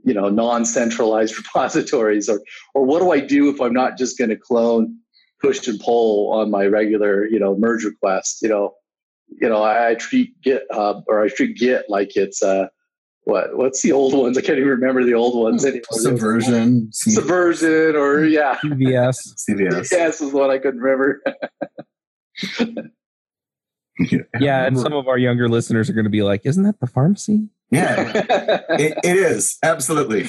[0.05, 2.41] you know non-centralized repositories or
[2.75, 4.97] or what do i do if i'm not just going to clone
[5.41, 8.75] push and pull on my regular you know merge request you know
[9.29, 12.71] you know i, I treat github uh, or i treat git like it's a
[13.25, 14.37] what what's the old ones?
[14.37, 15.83] I can't even remember the old ones anymore.
[15.93, 19.35] Subversion, Subversion, or yeah, CVS.
[19.49, 19.93] CVS.
[19.93, 21.23] Yes, is what I couldn't remember.
[24.41, 26.87] yeah, and some of our younger listeners are going to be like, "Isn't that the
[26.87, 28.13] pharmacy?" Yeah,
[28.79, 30.29] it, it is absolutely.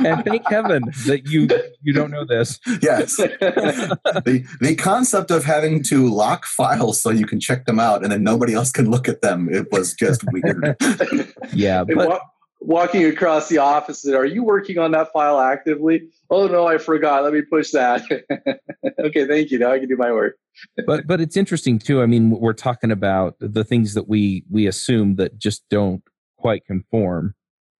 [0.00, 1.46] and thank heaven that you
[1.82, 2.58] you don't know this.
[2.80, 8.02] Yes, the the concept of having to lock files so you can check them out
[8.02, 10.76] and then nobody else can look at them it was just weird.
[11.52, 12.22] yeah, but
[12.60, 16.08] walking across the office and are you working on that file actively?
[16.28, 17.24] Oh no i forgot.
[17.24, 18.02] Let me push that.
[18.98, 19.58] Okay thank you.
[19.58, 20.36] Now i can do my work.
[20.86, 22.02] But but it's interesting too.
[22.02, 26.02] I mean we're talking about the things that we we assume that just don't
[26.36, 27.34] quite conform.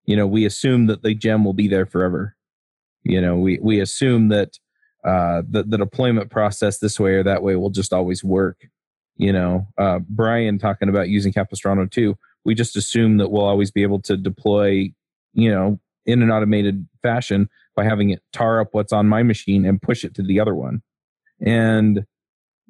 [0.06, 2.36] You know we assume that the gem will be there forever.
[3.02, 4.58] You know we we assume that
[5.04, 8.66] uh the, the deployment process this way or that way will just always work.
[9.16, 13.70] You know uh brian talking about using capistrano 2 we just assume that we'll always
[13.70, 14.92] be able to deploy,
[15.32, 19.64] you know, in an automated fashion by having it tar up what's on my machine
[19.64, 20.82] and push it to the other one.
[21.44, 22.04] And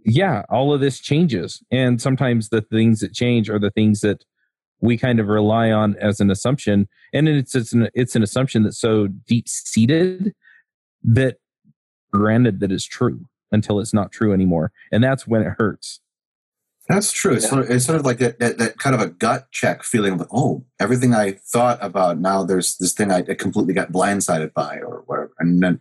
[0.05, 1.63] yeah, all of this changes.
[1.71, 4.25] And sometimes the things that change are the things that
[4.81, 6.89] we kind of rely on as an assumption.
[7.13, 10.33] And it's, it's an, it's an assumption that's so deep seated
[11.03, 11.37] that
[12.13, 14.73] granted that is true until it's not true anymore.
[14.91, 16.01] And that's when it hurts.
[16.91, 17.35] That's true.
[17.35, 17.51] It's, yeah.
[17.51, 20.15] sort, of, it's sort of like that, that, that, kind of a gut check feeling
[20.15, 24.79] of, oh, everything I thought about now there's this thing I completely got blindsided by
[24.79, 25.31] or whatever.
[25.39, 25.81] And then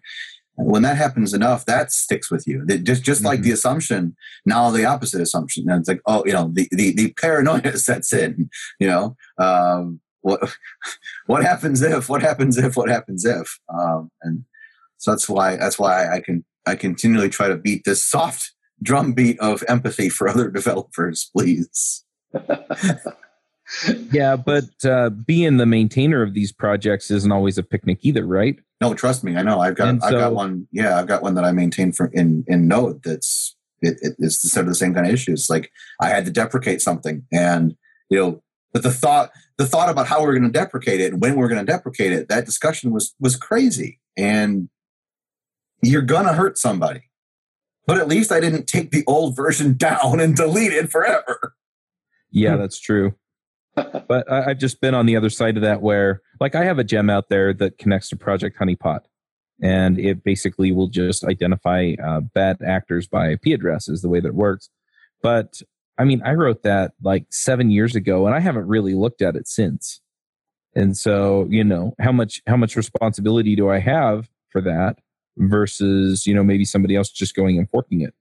[0.54, 2.64] when that happens enough, that sticks with you.
[2.70, 3.28] It just just mm-hmm.
[3.28, 5.68] like the assumption, now the opposite assumption.
[5.68, 10.00] And it's like, oh, you know, the, the, the paranoia sets in, you know, um,
[10.22, 10.56] what,
[11.26, 13.60] what happens if, what happens if, what happens if?
[13.74, 14.46] Um, and
[14.98, 19.40] so that's why, that's why I can, I continually try to beat this soft drumbeat
[19.40, 22.04] of empathy for other developers, please.
[24.12, 28.60] yeah, but uh, being the maintainer of these projects isn't always a picnic either, right?
[28.82, 29.60] No, trust me, I know.
[29.60, 30.68] I've got, I've got one.
[30.72, 33.04] Yeah, I've got one that I maintain for in in Node.
[33.04, 35.50] That's it, it, it's sort of the same kind of issues.
[35.50, 37.76] Like I had to deprecate something, and
[38.10, 41.12] you know, but the thought the thought about how we are going to deprecate it
[41.12, 44.70] and when we're going to deprecate it, that discussion was was crazy, and
[45.82, 47.10] you're gonna hurt somebody
[47.90, 51.56] but at least I didn't take the old version down and delete it forever.
[52.30, 53.16] Yeah, that's true.
[53.76, 56.78] but I, have just been on the other side of that where, like, I have
[56.78, 59.00] a gem out there that connects to Project Honeypot,
[59.60, 64.28] and it basically will just identify uh, bad actors by IP addresses, the way that
[64.28, 64.70] it works.
[65.24, 65.60] But
[65.98, 69.36] I mean, I wrote that like seven years ago, and I haven't really looked at
[69.36, 70.00] it since.
[70.76, 75.00] And so, you know, how much how much responsibility do I have for that?
[75.38, 78.14] Versus you know maybe somebody else just going and forking it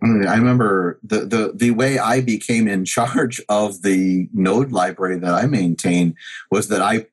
[0.00, 5.34] I remember the, the the way I became in charge of the node library that
[5.34, 6.14] I maintain
[6.50, 7.06] was that I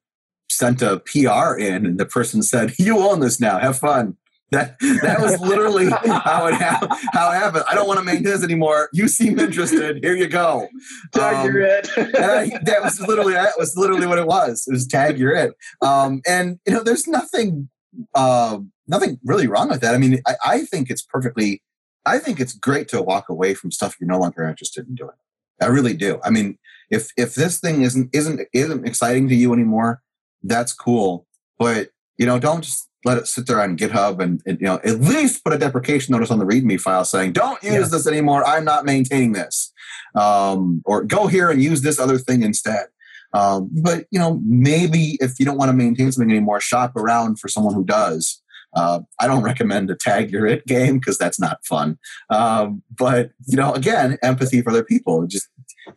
[0.49, 4.17] sent a PR in and the person said, You own this now, have fun.
[4.51, 7.63] That that was literally how it ha- how it happened.
[7.67, 8.89] I don't want to maintain this anymore.
[8.93, 10.03] You seem interested.
[10.03, 10.69] Here you go.
[11.13, 11.89] Tag um, you're it.
[11.97, 14.63] I, that was literally that was literally what it was.
[14.67, 15.55] It was tag you're it.
[15.81, 17.69] Um, and you know, there's nothing
[18.13, 19.95] uh, nothing really wrong with that.
[19.95, 21.61] I mean, I, I, think it's perfectly.
[22.05, 25.15] I think it's great to walk away from stuff you're no longer interested in doing.
[25.61, 26.19] I really do.
[26.23, 26.57] I mean,
[26.89, 30.01] if if this thing isn't isn't isn't exciting to you anymore,
[30.43, 31.25] that's cool.
[31.57, 34.79] But you know, don't just let it sit there on GitHub and, and you know
[34.83, 37.87] at least put a deprecation notice on the README file saying, "Don't use yeah.
[37.87, 38.45] this anymore.
[38.45, 39.71] I'm not maintaining this,"
[40.15, 42.87] um, or go here and use this other thing instead.
[43.35, 47.39] Um, but you know, maybe if you don't want to maintain something anymore, shop around
[47.39, 48.41] for someone who does.
[48.73, 51.97] Uh, I don't recommend a tag your it game because that's not fun.
[52.29, 55.27] Um, but you know, again, empathy for other people.
[55.27, 55.49] Just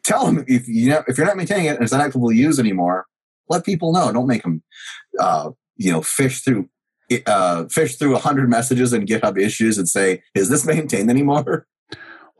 [0.04, 2.58] tell them if you know, if you're not maintaining it and it's not actively used
[2.58, 3.06] anymore,
[3.48, 4.12] let people know.
[4.12, 4.62] Don't make them,
[5.20, 6.68] uh, you know, fish through
[7.26, 11.66] uh, fish through a hundred messages and GitHub issues and say, "Is this maintained anymore?"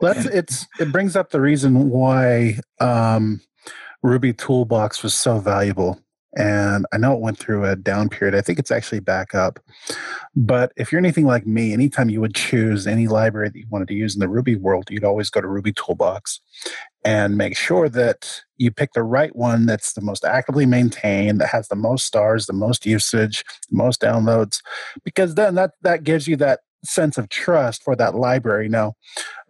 [0.01, 3.41] Well, that's it's it brings up the reason why um,
[4.03, 5.99] Ruby Toolbox was so valuable.
[6.37, 8.35] And I know it went through a down period.
[8.35, 9.59] I think it's actually back up.
[10.35, 13.87] But if you're anything like me, anytime you would choose any library that you wanted
[13.87, 16.39] to use in the Ruby world, you'd always go to Ruby Toolbox
[17.03, 21.47] and make sure that you pick the right one that's the most actively maintained, that
[21.47, 24.59] has the most stars, the most usage, the most downloads,
[25.03, 28.69] because then that, that gives you that sense of trust for that library.
[28.69, 28.93] Now,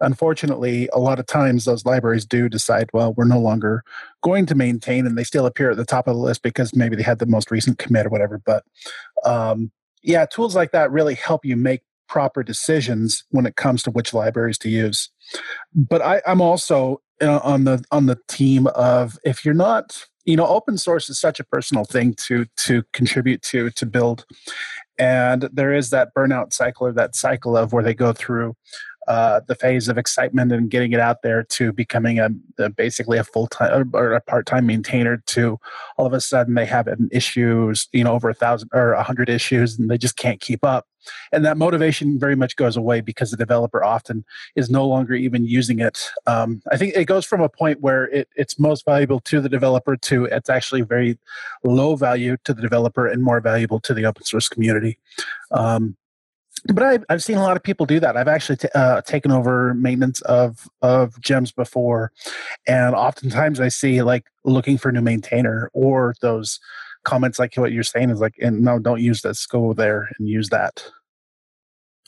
[0.00, 3.84] unfortunately, a lot of times those libraries do decide, well, we're no longer
[4.22, 6.96] going to maintain, and they still appear at the top of the list because maybe
[6.96, 8.38] they had the most recent commit or whatever.
[8.38, 8.64] But
[9.24, 9.70] um,
[10.02, 14.12] yeah, tools like that really help you make proper decisions when it comes to which
[14.12, 15.10] libraries to use.
[15.74, 20.36] But I, I'm also uh, on the on the team of if you're not you
[20.36, 24.24] know open source is such a personal thing to to contribute to to build.
[24.98, 28.54] And there is that burnout cycle or that cycle of where they go through
[29.08, 33.18] uh, the phase of excitement and getting it out there to becoming a, a basically
[33.18, 35.58] a full time or a part time maintainer to
[35.96, 39.28] all of a sudden they have issues, you know, over a thousand or a hundred
[39.28, 40.86] issues and they just can't keep up.
[41.32, 45.46] And that motivation very much goes away because the developer often is no longer even
[45.46, 46.10] using it.
[46.26, 49.48] Um, I think it goes from a point where it, it's most valuable to the
[49.48, 51.18] developer to it's actually very
[51.64, 54.98] low value to the developer and more valuable to the open source community.
[55.50, 55.96] Um,
[56.66, 58.16] but I've, I've seen a lot of people do that.
[58.16, 62.12] I've actually t- uh, taken over maintenance of of gems before,
[62.66, 66.60] and oftentimes I see like looking for a new maintainer or those
[67.04, 69.46] comments like what you're saying is like, and no, don't use this.
[69.46, 70.84] Go there and use that.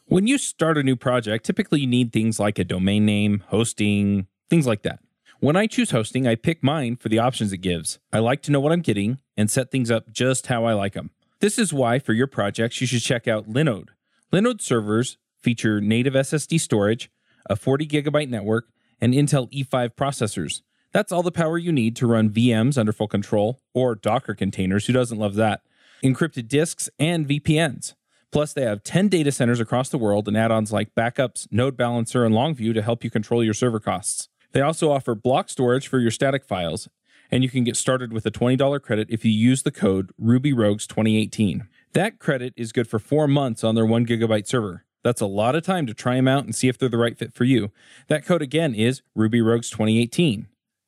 [0.07, 4.27] When you start a new project, typically you need things like a domain name, hosting,
[4.51, 4.99] things like that.
[5.41, 7.99] When I choose hosting, I pick mine for the options it gives.
[8.13, 10.93] I like to know what I'm getting and set things up just how I like
[10.93, 11.11] them.
[11.41, 13.89] This is why, for your projects, you should check out Linode.
[14.33, 17.11] Linode servers feature native SSD storage,
[17.51, 18.69] a 40 gigabyte network,
[18.99, 20.63] and Intel E5 processors.
[20.91, 24.87] That's all the power you need to run VMs under full control, or Docker containers,
[24.87, 25.61] who doesn't love that,
[26.03, 27.93] encrypted disks, and VPNs.
[28.31, 31.77] Plus, they have 10 data centers across the world and add ons like backups, Node
[31.77, 34.31] Balancer, and Longview to help you control your server costs.
[34.53, 36.89] They also offer block storage for your static files,
[37.31, 41.67] and you can get started with a $20 credit if you use the code RubyRogues2018.
[41.95, 44.85] That credit is good for four months on their one gigabyte server.
[45.05, 47.19] That's a lot of time to try them out and see if they're the right
[47.19, 47.71] fit for you.
[48.09, 50.47] That code again is RubyRogues2018.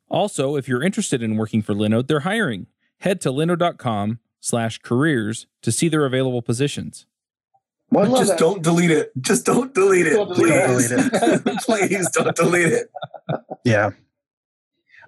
[0.09, 2.69] Also, if you're interested in working for Linode, they're hiring.
[3.01, 7.07] Head to linode.com slash careers to see their available positions.
[7.91, 8.39] Well, just that.
[8.39, 9.13] don't delete it.
[9.21, 10.15] Just don't delete it.
[10.15, 10.89] Don't please.
[10.89, 11.59] Delete it.
[11.61, 12.91] please don't delete it.
[13.65, 13.91] Yeah.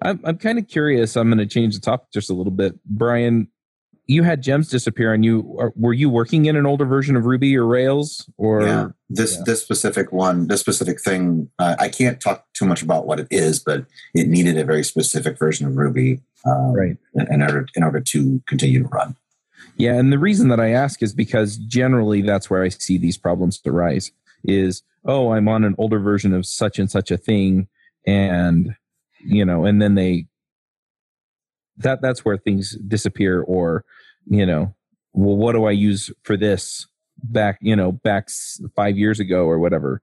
[0.01, 1.15] I'm, I'm kind of curious.
[1.15, 2.75] I'm going to change the topic just a little bit.
[2.85, 3.47] Brian,
[4.07, 5.41] you had gems disappear and you
[5.75, 9.43] were you working in an older version of Ruby or Rails or yeah, this yeah.
[9.45, 11.49] this specific one, this specific thing.
[11.59, 14.83] Uh, I can't talk too much about what it is, but it needed a very
[14.83, 19.15] specific version of Ruby, um, right, in order in order to continue to run.
[19.75, 23.17] Yeah, and the reason that I ask is because generally that's where I see these
[23.17, 24.11] problems arise
[24.43, 27.67] is, oh, I'm on an older version of such and such a thing
[28.05, 28.75] and
[29.19, 30.27] you know, and then they
[31.77, 33.85] that that's where things disappear or,
[34.25, 34.73] you know,
[35.13, 36.87] well what do I use for this
[37.23, 38.29] back, you know, back
[38.75, 40.01] 5 years ago or whatever,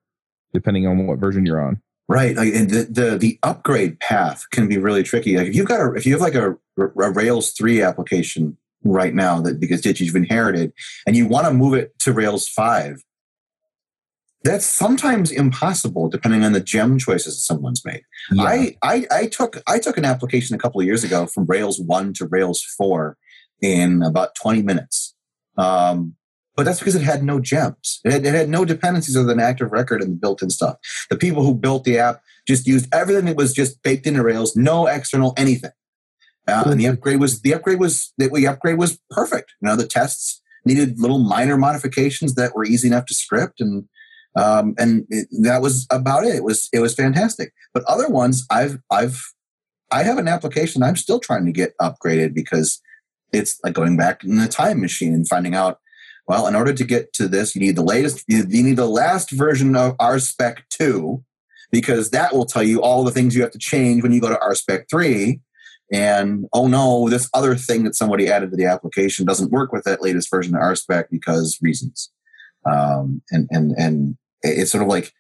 [0.53, 1.81] depending on what version you're on.
[2.07, 5.39] Right, like, and the, the the upgrade path can be really tricky.
[5.39, 9.15] Like if you've got a if you have like a, a Rails three application right
[9.15, 10.73] now that because that you've inherited
[11.07, 13.03] and you want to move it to Rails 5,
[14.45, 18.03] that's sometimes impossible depending on the gem choices that someone's made.
[18.31, 18.45] Yeah.
[18.45, 21.81] I, I, I took I took an application a couple of years ago from Rails
[21.81, 23.17] 1 to Rails 4
[23.63, 25.15] in about 20 minutes.
[25.57, 26.15] Um,
[26.57, 28.01] but that's because it had no gems.
[28.05, 30.77] It had, it had no dependencies other than active record and the built-in stuff.
[31.11, 34.55] The people who built the app just used everything that was just baked into Rails,
[34.55, 35.73] no external anything.
[36.47, 39.55] Uh, and the upgrade was the upgrade was the upgrade was perfect.
[39.63, 43.89] You know, the tests needed little minor modifications that were easy enough to script, and
[44.37, 46.35] um, and it, that was about it.
[46.35, 47.53] It was it was fantastic.
[47.73, 49.21] But other ones, I've I've
[49.91, 52.81] I have an application I'm still trying to get upgraded because
[53.33, 55.79] it's like going back in the time machine and finding out.
[56.27, 58.25] Well, in order to get to this, you need the latest.
[58.29, 61.23] You need the last version of RSpec two,
[61.71, 64.31] because that will tell you all the things you have to change when you go
[64.31, 65.41] to RSpec three
[65.93, 69.85] and oh no, this other thing that somebody added to the application doesn't work with
[69.85, 72.11] that latest version of RSpec because reasons.
[72.65, 75.13] Um, and and and it's sort of like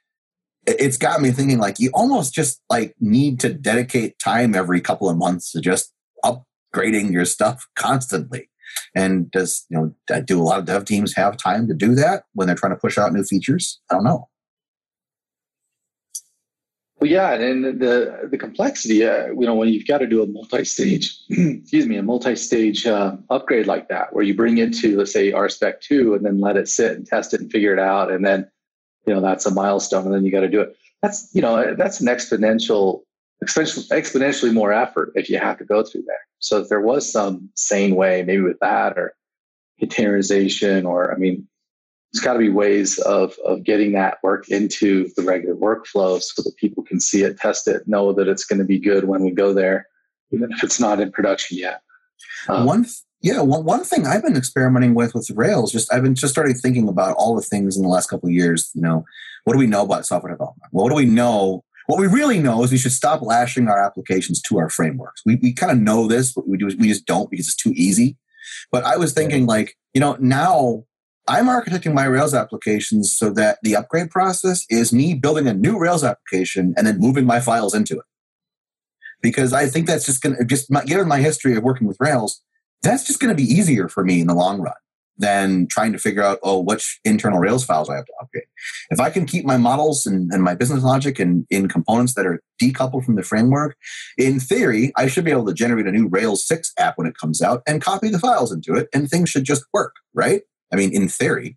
[0.66, 5.08] it's got me thinking like you almost just like need to dedicate time every couple
[5.08, 5.92] of months to just
[6.24, 8.48] upgrading your stuff constantly.
[8.94, 12.24] And does you know do a lot of dev teams have time to do that
[12.32, 13.80] when they're trying to push out new features?
[13.90, 14.28] I don't know.
[17.04, 20.26] Well, yeah, and the the complexity, uh, you know, when you've got to do a
[20.26, 25.12] multi-stage, excuse me, a multi-stage uh, upgrade like that, where you bring it to, let's
[25.12, 28.10] say, RSpec two, and then let it sit and test it and figure it out,
[28.10, 28.48] and then,
[29.06, 30.76] you know, that's a milestone, and then you got to do it.
[31.02, 33.02] That's you know, that's an exponential,
[33.42, 36.26] exponentially more effort if you have to go through there.
[36.38, 39.14] So if there was some sane way, maybe with that or
[39.80, 41.46] containerization, or I mean,
[42.12, 46.42] there's got to be ways of, of getting that work into the regular workflow so
[46.42, 49.22] that people can see it, test it, know that it's going to be good when
[49.22, 49.88] we go there,
[50.30, 51.82] even if it's not in production yet.
[52.48, 52.86] Um, one,
[53.24, 56.58] yeah, one, one thing I've been experimenting with with Rails, just I've been just started
[56.58, 58.70] thinking about all the things in the last couple of years.
[58.74, 59.06] You know,
[59.44, 60.70] what do we know about software development?
[60.72, 61.64] Well, what do we know?
[61.86, 65.22] What we really know is we should stop lashing our applications to our frameworks.
[65.24, 67.72] We, we kind of know this, but we do we just don't because it's too
[67.74, 68.18] easy.
[68.70, 70.84] But I was thinking, like, you know, now
[71.26, 75.78] I'm architecting my Rails applications so that the upgrade process is me building a new
[75.78, 78.04] Rails application and then moving my files into it.
[79.22, 81.96] Because I think that's just going to, just my, given my history of working with
[81.98, 82.42] Rails,
[82.84, 84.74] that's just going to be easier for me in the long run
[85.16, 88.44] than trying to figure out, oh, which internal Rails files I have to upgrade.
[88.90, 92.26] If I can keep my models and, and my business logic in, in components that
[92.26, 93.76] are decoupled from the framework,
[94.18, 97.16] in theory, I should be able to generate a new Rails 6 app when it
[97.16, 100.42] comes out and copy the files into it, and things should just work, right?
[100.72, 101.56] I mean, in theory.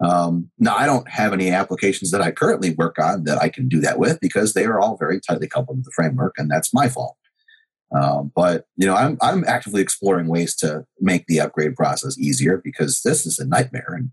[0.00, 3.66] Um, now, I don't have any applications that I currently work on that I can
[3.66, 6.74] do that with because they are all very tightly coupled with the framework, and that's
[6.74, 7.16] my fault.
[7.94, 12.60] Um, but you know, I'm I'm actively exploring ways to make the upgrade process easier
[12.62, 14.10] because this is a nightmare, and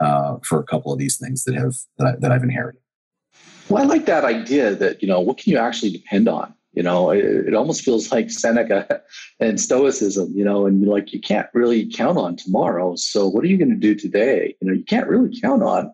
[0.00, 2.80] uh, for a couple of these things that have that, I, that I've inherited.
[3.68, 6.54] Well, I like that idea that you know what can you actually depend on.
[6.74, 9.02] You know, it, it, almost feels like Seneca
[9.40, 12.94] and Stoicism, you know, and like you can't really count on tomorrow.
[12.94, 14.54] So what are you going to do today?
[14.60, 15.92] You know, you can't really count on,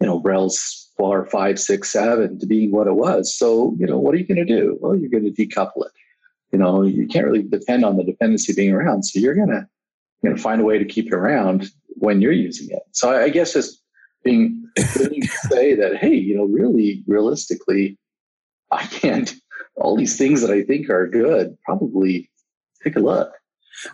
[0.00, 3.36] you know, Rails four, five, six, seven to being what it was.
[3.36, 4.78] So, you know, what are you going to do?
[4.80, 5.92] Well, you're going to decouple it.
[6.52, 9.04] You know, you can't really depend on the dependency being around.
[9.04, 9.66] So you're going to
[10.22, 12.82] you know find a way to keep it around when you're using it.
[12.92, 13.82] So I, I guess just
[14.22, 14.64] being
[14.96, 17.98] willing to say that, hey, you know, really realistically,
[18.70, 19.34] I can't
[19.76, 21.56] all these things that I think are good.
[21.64, 22.30] Probably
[22.82, 23.32] take a look.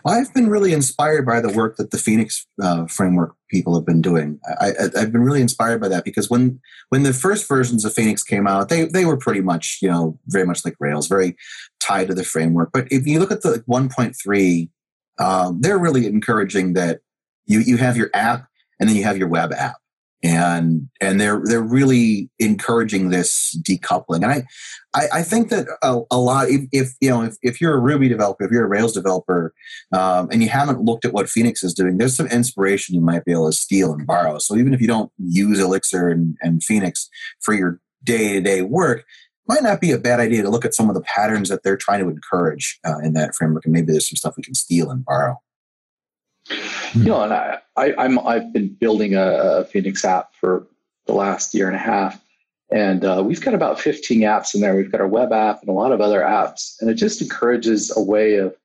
[0.05, 4.01] I've been really inspired by the work that the Phoenix uh, framework people have been
[4.01, 4.39] doing.
[4.59, 6.59] I, have been really inspired by that because when
[6.89, 10.19] when the first versions of Phoenix came out, they they were pretty much you know
[10.27, 11.35] very much like Rails, very
[11.79, 12.71] tied to the framework.
[12.73, 14.69] But if you look at the 1.3,
[15.19, 16.99] um, they're really encouraging that
[17.45, 18.47] you you have your app
[18.79, 19.77] and then you have your web app
[20.23, 24.23] and and they're they're really encouraging this decoupling.
[24.23, 24.43] And i
[24.93, 27.79] i, I think that a, a lot if, if, you know if, if you're a
[27.79, 29.53] ruby developer if you're a rails developer
[29.93, 33.23] um, and you haven't looked at what phoenix is doing there's some inspiration you might
[33.25, 34.37] be able to steal and borrow.
[34.39, 37.09] So even if you don't use elixir and, and phoenix
[37.39, 39.05] for your day-to-day work
[39.47, 41.77] might not be a bad idea to look at some of the patterns that they're
[41.77, 43.65] trying to encourage uh, in that framework.
[43.65, 45.37] And maybe there's some stuff we can steal and borrow
[46.93, 50.67] you know, and I, I I'm I've been building a, a Phoenix app for
[51.05, 52.21] the last year and a half,
[52.71, 54.75] and uh, we've got about 15 apps in there.
[54.75, 57.95] We've got our web app and a lot of other apps, and it just encourages
[57.95, 58.55] a way of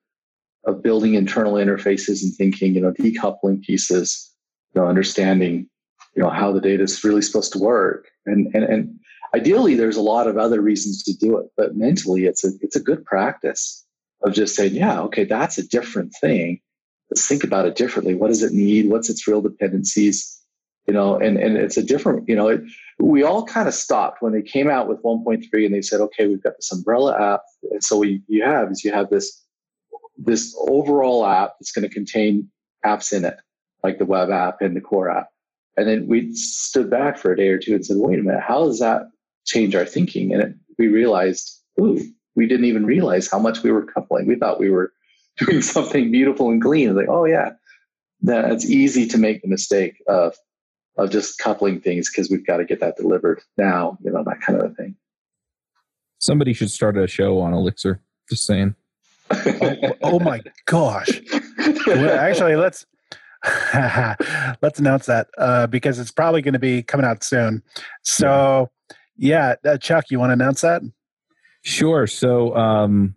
[0.65, 4.33] of building internal interfaces and thinking, you know, decoupling pieces,
[4.75, 5.69] you know, understanding,
[6.17, 8.99] you know, how the data is really supposed to work, and and and
[9.35, 12.77] ideally, there's a lot of other reasons to do it, but mentally, it's a it's
[12.77, 13.85] a good practice
[14.23, 16.61] of just saying, yeah, okay, that's a different thing
[17.15, 18.17] let's think about it differently.
[18.17, 18.91] What does it need?
[18.91, 20.37] What's its real dependencies?
[20.89, 22.61] You know, and, and it's a different, you know, it,
[22.99, 26.27] we all kind of stopped when they came out with 1.3 and they said, okay,
[26.27, 27.43] we've got this umbrella app.
[27.71, 29.45] And so what you have is you have this,
[30.19, 32.51] this overall app that's going to contain
[32.85, 33.37] apps in it,
[33.85, 35.29] like the web app and the core app.
[35.77, 38.43] And then we stood back for a day or two and said, wait a minute,
[38.43, 39.03] how does that
[39.47, 40.33] change our thinking?
[40.33, 42.01] And it, we realized, ooh,
[42.35, 44.27] we didn't even realize how much we were coupling.
[44.27, 44.93] We thought we were
[45.47, 46.95] doing something beautiful and clean.
[46.95, 47.51] like, oh yeah,
[48.23, 50.37] that it's easy to make the mistake of
[50.97, 54.41] of just coupling things because we've got to get that delivered now, you know, that
[54.41, 54.95] kind of a thing.
[56.21, 58.01] Somebody should start a show on Elixir.
[58.31, 58.75] Just saying.
[59.31, 61.21] oh, oh, my gosh!
[61.87, 62.87] well, actually, let's
[64.63, 67.63] let's announce that uh, because it's probably going to be coming out soon.
[68.03, 68.71] So,
[69.17, 70.83] yeah, uh, Chuck, you want to announce that?
[71.63, 72.07] Sure.
[72.07, 73.15] So, um,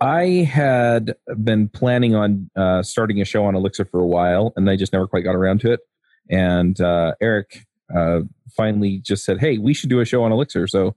[0.00, 4.68] I had been planning on uh, starting a show on Elixir for a while, and
[4.68, 5.80] I just never quite got around to it.
[6.28, 8.20] And uh, Eric uh,
[8.54, 10.94] finally just said, "Hey, we should do a show on Elixir." So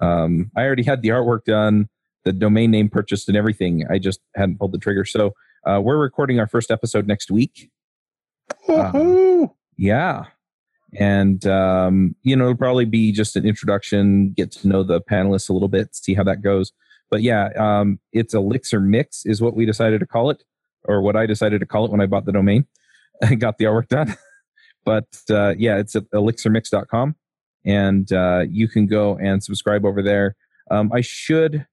[0.00, 1.88] um, I already had the artwork done,
[2.24, 3.86] the domain name purchased, and everything.
[3.90, 5.04] I just hadn't pulled the trigger.
[5.04, 5.34] So
[5.66, 7.70] uh, we're recording our first episode next week.
[8.68, 10.24] Um, yeah,
[10.98, 15.50] and um, you know, it'll probably be just an introduction, get to know the panelists
[15.50, 16.72] a little bit, see how that goes
[17.10, 20.44] but yeah, um, it's Elixir Mix is what we decided to call it,
[20.84, 22.66] or what I decided to call it when I bought the domain
[23.20, 24.16] and got the artwork done.
[24.84, 27.16] but uh, yeah, it's at elixirmix.com,
[27.64, 30.36] and uh, you can go and subscribe over there.
[30.70, 31.66] Um, I should,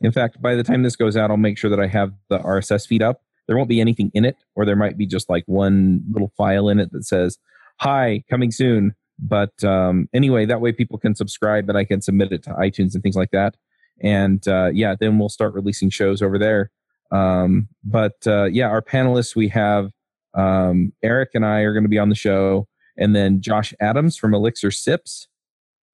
[0.00, 2.40] in fact, by the time this goes out, I'll make sure that I have the
[2.40, 3.22] RSS feed up.
[3.46, 6.68] There won't be anything in it, or there might be just like one little file
[6.68, 7.38] in it that says
[7.78, 12.32] "Hi, coming soon." But um, anyway, that way people can subscribe, and I can submit
[12.32, 13.54] it to iTunes and things like that
[14.00, 16.70] and uh, yeah, then we'll start releasing shows over there.
[17.10, 19.90] Um, but uh, yeah, our panelists we have
[20.34, 22.66] um, Eric and I are going to be on the show,
[22.96, 25.28] and then Josh Adams from Elixir Sips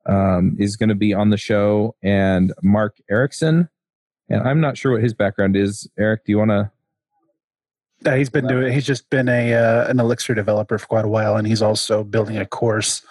[0.05, 3.69] um, is going to be on the show, and Mark Ericksen.
[4.29, 5.89] And I'm not sure what his background is.
[5.97, 6.71] Eric, do you want to
[8.05, 8.71] uh, he's been doing.
[8.71, 12.03] He's just been a uh, an Elixir developer for quite a while, and he's also
[12.03, 13.01] building a course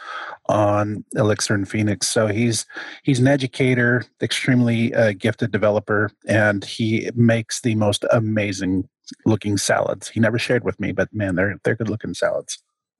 [0.48, 2.08] on Elixir and Phoenix.
[2.08, 2.64] So he's
[3.02, 8.88] he's an educator, extremely uh, gifted developer, and he makes the most amazing
[9.26, 10.08] looking salads.
[10.08, 12.58] He never shared with me, but man, they're they're good looking salads.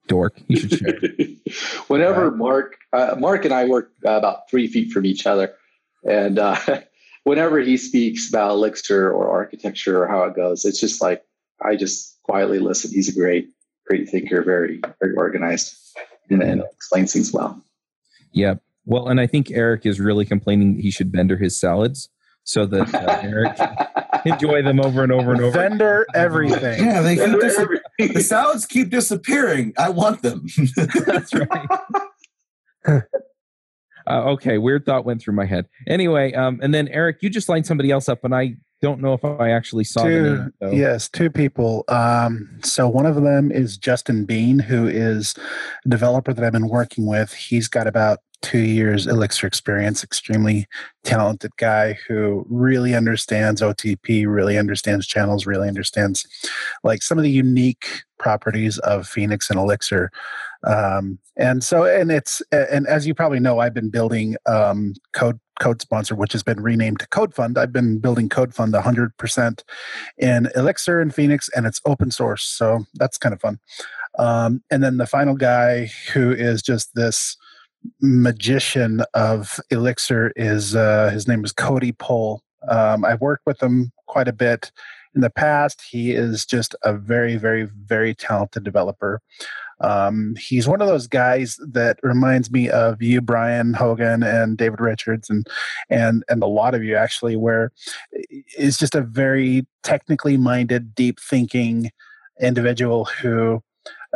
[0.08, 0.98] Dork, you should share.
[1.88, 5.54] Whenever Mark uh, Mark and I work about three feet from each other,
[6.06, 6.56] and uh,
[7.24, 11.22] whenever he speaks about Elixir or architecture or how it goes, it's just like
[11.64, 12.90] I just quietly listen.
[12.90, 13.50] He's a great,
[13.86, 15.76] great thinker, very, very organized,
[16.30, 17.62] and, and explains things well.
[18.32, 18.54] Yeah.
[18.84, 22.08] Well, and I think Eric is really complaining he should vendor his salads
[22.44, 23.58] so that uh, Eric
[24.24, 25.50] enjoy them over and over and over.
[25.50, 26.82] Vendor everything.
[26.82, 29.74] Yeah, they keep dis- the salads keep disappearing.
[29.76, 30.46] I want them.
[30.76, 31.68] That's right.
[32.86, 33.00] uh,
[34.06, 35.68] okay, weird thought went through my head.
[35.86, 39.12] Anyway, um, and then Eric, you just lined somebody else up, and I don't know
[39.12, 41.84] if I actually saw two, name, Yes, two people.
[41.88, 45.34] Um, so one of them is Justin Bean, who is
[45.84, 47.32] a developer that I've been working with.
[47.32, 50.04] He's got about two years Elixir experience.
[50.04, 50.66] Extremely
[51.04, 56.26] talented guy who really understands OTP, really understands channels, really understands
[56.84, 60.10] like some of the unique properties of Phoenix and Elixir.
[60.64, 65.38] Um, and so, and it's and as you probably know, I've been building um, code
[65.58, 67.58] code sponsor, which has been renamed to CodeFund.
[67.58, 69.62] I've been building CodeFund 100%
[70.18, 72.44] in Elixir and Phoenix, and it's open source.
[72.44, 73.58] So that's kind of fun.
[74.18, 77.36] Um, and then the final guy who is just this
[78.00, 82.42] magician of Elixir is uh, his name is Cody Pohl.
[82.68, 84.72] Um, I've worked with him quite a bit
[85.14, 85.82] in the past.
[85.82, 89.20] He is just a very, very, very talented developer.
[89.80, 94.80] Um, he's one of those guys that reminds me of you, Brian Hogan, and David
[94.80, 95.46] Richards, and
[95.88, 97.72] and and a lot of you actually, where
[98.56, 101.90] is just a very technically minded, deep thinking
[102.40, 103.62] individual who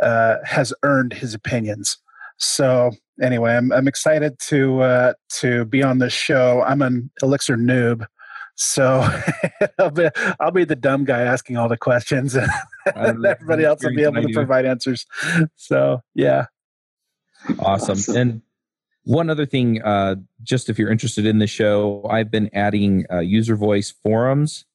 [0.01, 1.97] uh, has earned his opinions.
[2.37, 2.91] So
[3.21, 6.63] anyway, I'm I'm excited to uh, to be on this show.
[6.65, 8.05] I'm an Elixir noob,
[8.55, 9.07] so
[9.79, 12.35] I'll, be, I'll be the dumb guy asking all the questions,
[12.95, 15.05] and everybody else will be able to provide answers.
[15.55, 16.45] So yeah,
[17.59, 17.97] awesome.
[17.97, 18.15] awesome.
[18.15, 18.41] And
[19.05, 23.19] one other thing, uh, just if you're interested in the show, I've been adding uh,
[23.19, 24.65] user voice forums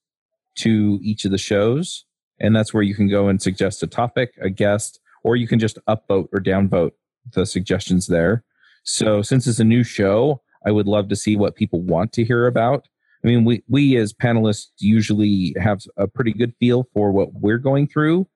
[0.57, 2.05] to each of the shows,
[2.41, 5.59] and that's where you can go and suggest a topic, a guest, or you can
[5.59, 6.93] just upvote or downvote
[7.33, 8.45] the suggestions there.
[8.85, 12.25] So since it's a new show, I would love to see what people want to
[12.25, 12.89] hear about.
[13.25, 17.59] I mean, we we as panelists usually have a pretty good feel for what we're
[17.59, 18.29] going through,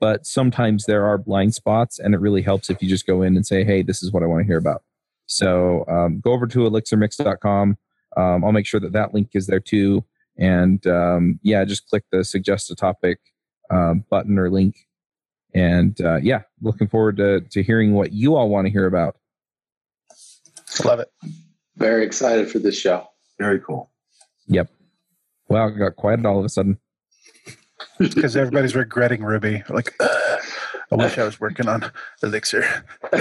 [0.00, 3.36] but sometimes there are blind spots, and it really helps if you just go in
[3.36, 4.82] and say, "Hey, this is what I want to hear about."
[5.26, 7.76] So um, go over to elixirmix.com.
[8.16, 10.04] Um, I'll make sure that that link is there too,
[10.38, 13.18] and um, yeah, just click the suggest a topic
[13.70, 14.86] um, button or link,
[15.54, 19.16] and uh, yeah, looking forward to to hearing what you all want to hear about.
[20.84, 21.10] Love it.
[21.76, 23.06] Very excited for this show.
[23.38, 23.89] Very cool.
[24.50, 24.68] Yep.
[25.48, 26.78] Wow, it got quiet all of a sudden.
[27.98, 29.62] Because everybody's regretting Ruby.
[29.68, 31.90] Like, I wish I was working on
[32.22, 32.64] Elixir.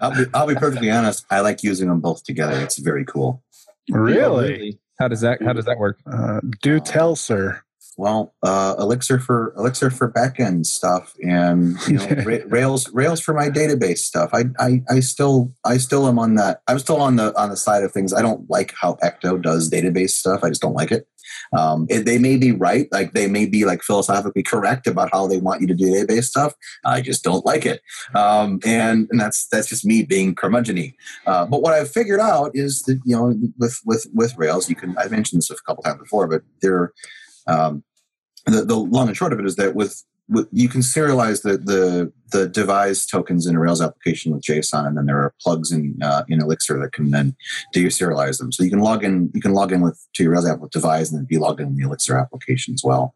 [0.00, 1.26] I'll be, I'll be perfectly honest.
[1.30, 2.58] I like using them both together.
[2.60, 3.42] It's very cool.
[3.90, 4.78] Really?
[4.98, 5.98] How does that How does that work?
[6.10, 7.62] Uh, do tell, sir.
[7.98, 13.34] Well, uh, Elixir for Elixir for backend stuff, and you know, Ra- Rails Rails for
[13.34, 14.30] my database stuff.
[14.32, 16.62] I, I I still I still am on that.
[16.68, 18.14] I'm still on the on the side of things.
[18.14, 20.44] I don't like how Ecto does database stuff.
[20.44, 21.08] I just don't like it.
[21.52, 25.26] Um, it, they may be right, like they may be like philosophically correct about how
[25.26, 26.54] they want you to do database stuff.
[26.84, 27.82] I just don't like it,
[28.14, 30.94] um, and and that's that's just me being curmudgeony.
[31.26, 34.76] Uh, but what I've figured out is that you know with with with Rails, you
[34.76, 36.92] can I mentioned this a couple times before, but there.
[37.48, 37.82] Um,
[38.54, 41.56] the, the long and short of it is that with, with you can serialize the,
[41.58, 45.72] the the devise tokens in a Rails application with JSON, and then there are plugs
[45.72, 47.34] in uh, in Elixir that can then
[47.74, 48.52] deserialize them.
[48.52, 50.70] So you can log in you can log in with to your Rails app with
[50.70, 53.14] devise and then be logged in the Elixir application as well.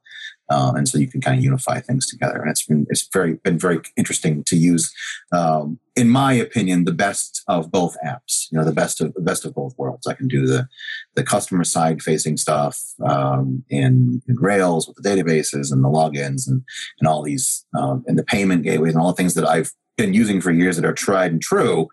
[0.53, 2.41] Um, and so you can kind of unify things together.
[2.41, 4.93] And it's been it's very been very interesting to use.
[5.33, 8.51] Um, in my opinion, the best of both apps.
[8.51, 10.07] You know, the best of the best of both worlds.
[10.07, 10.69] I can do the
[11.15, 16.49] the customer side facing stuff um, in, in, Rails with the databases and the logins
[16.49, 16.63] and
[17.01, 20.15] and all these um, and the payment gateways and all the things that I've been
[20.15, 21.89] using for years that are tried and true.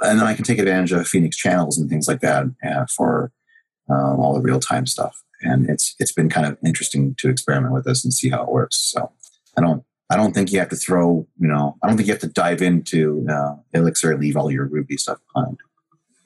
[0.00, 3.32] And then I can take advantage of Phoenix channels and things like that uh, for
[3.88, 7.74] um, all the real time stuff and it's it's been kind of interesting to experiment
[7.74, 8.76] with this and see how it works.
[8.76, 9.12] So
[9.56, 12.14] I don't I don't think you have to throw you know I don't think you
[12.14, 15.58] have to dive into uh, Elixir and leave all your Ruby stuff behind.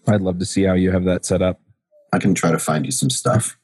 [0.09, 1.61] I'd love to see how you have that set up.
[2.15, 3.59] I can try to find you some stuff.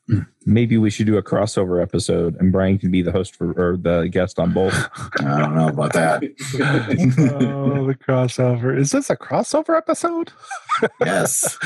[0.47, 3.77] Maybe we should do a crossover episode, and Brian can be the host for or
[3.77, 4.73] the guest on both.
[5.21, 6.23] I don't know about that.
[6.25, 8.77] oh, the crossover!
[8.77, 10.33] Is this a crossover episode?
[11.01, 11.59] yes.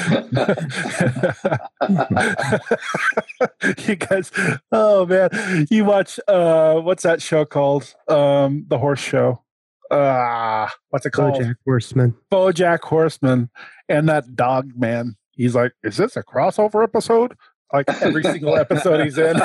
[3.87, 4.33] you guys,
[4.73, 7.95] oh man, you watch uh, what's that show called?
[8.09, 9.41] Um, the Horse Show.
[9.93, 11.35] Ah, uh, what's it called?
[11.35, 12.17] BoJack Horseman.
[12.33, 13.51] BoJack Horseman,
[13.89, 17.35] and that dog man he's like, "Is this a crossover episode?"
[17.73, 19.41] Like every single episode he's in.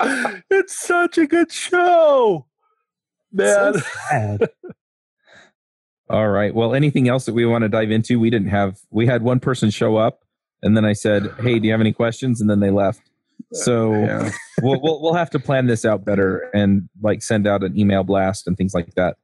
[0.50, 2.46] it's such a good show,
[3.32, 3.74] man.
[4.10, 4.38] So
[6.10, 6.54] All right.
[6.54, 8.20] Well, anything else that we want to dive into?
[8.20, 8.78] We didn't have.
[8.90, 10.20] We had one person show up,
[10.62, 13.00] and then I said, "Hey, do you have any questions?" And then they left.
[13.00, 14.30] Uh, so yeah.
[14.62, 18.04] we'll, we'll we'll have to plan this out better and like send out an email
[18.04, 19.16] blast and things like that.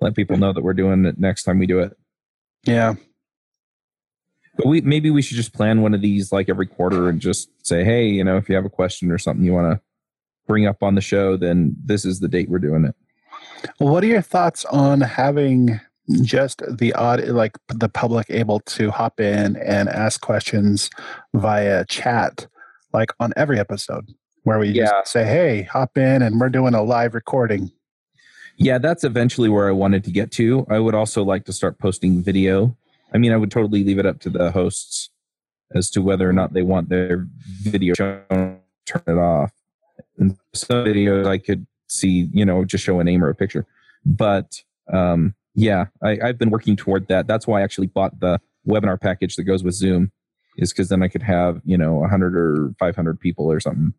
[0.00, 1.96] Let people know that we're doing it next time we do it.
[2.64, 2.94] Yeah,
[4.58, 7.48] but we maybe we should just plan one of these like every quarter and just
[7.66, 9.80] say, hey, you know, if you have a question or something you want to
[10.46, 12.94] bring up on the show, then this is the date we're doing it.
[13.80, 15.80] Well, what are your thoughts on having
[16.22, 20.88] just the odd like the public able to hop in and ask questions
[21.34, 22.46] via chat
[22.94, 24.06] like on every episode
[24.44, 24.86] where we Yeah.
[24.86, 27.70] just say hey hop in and we're doing a live recording
[28.56, 30.66] Yeah, that's eventually where I wanted to get to.
[30.70, 32.74] I would also like to start posting video.
[33.12, 35.10] I mean, I would totally leave it up to the hosts
[35.74, 37.26] as to whether or not they want their
[37.62, 39.52] video shown, turn it off.
[40.18, 43.66] And some videos I could see, you know, just show a name or a picture.
[44.04, 47.26] But um, yeah, I, I've been working toward that.
[47.26, 50.12] That's why I actually bought the webinar package that goes with Zoom,
[50.56, 53.94] is because then I could have, you know, 100 or 500 people or something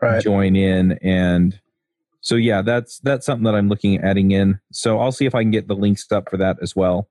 [0.00, 1.60] right join in and
[2.20, 5.34] so yeah that's that's something that i'm looking at adding in so i'll see if
[5.34, 7.08] i can get the links up for that as well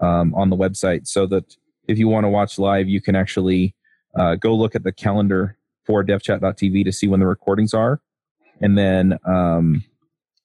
[0.00, 3.74] um, on the website so that if you want to watch live you can actually
[4.16, 8.00] uh, go look at the calendar for devchat.tv to see when the recordings are.
[8.60, 9.84] And then um,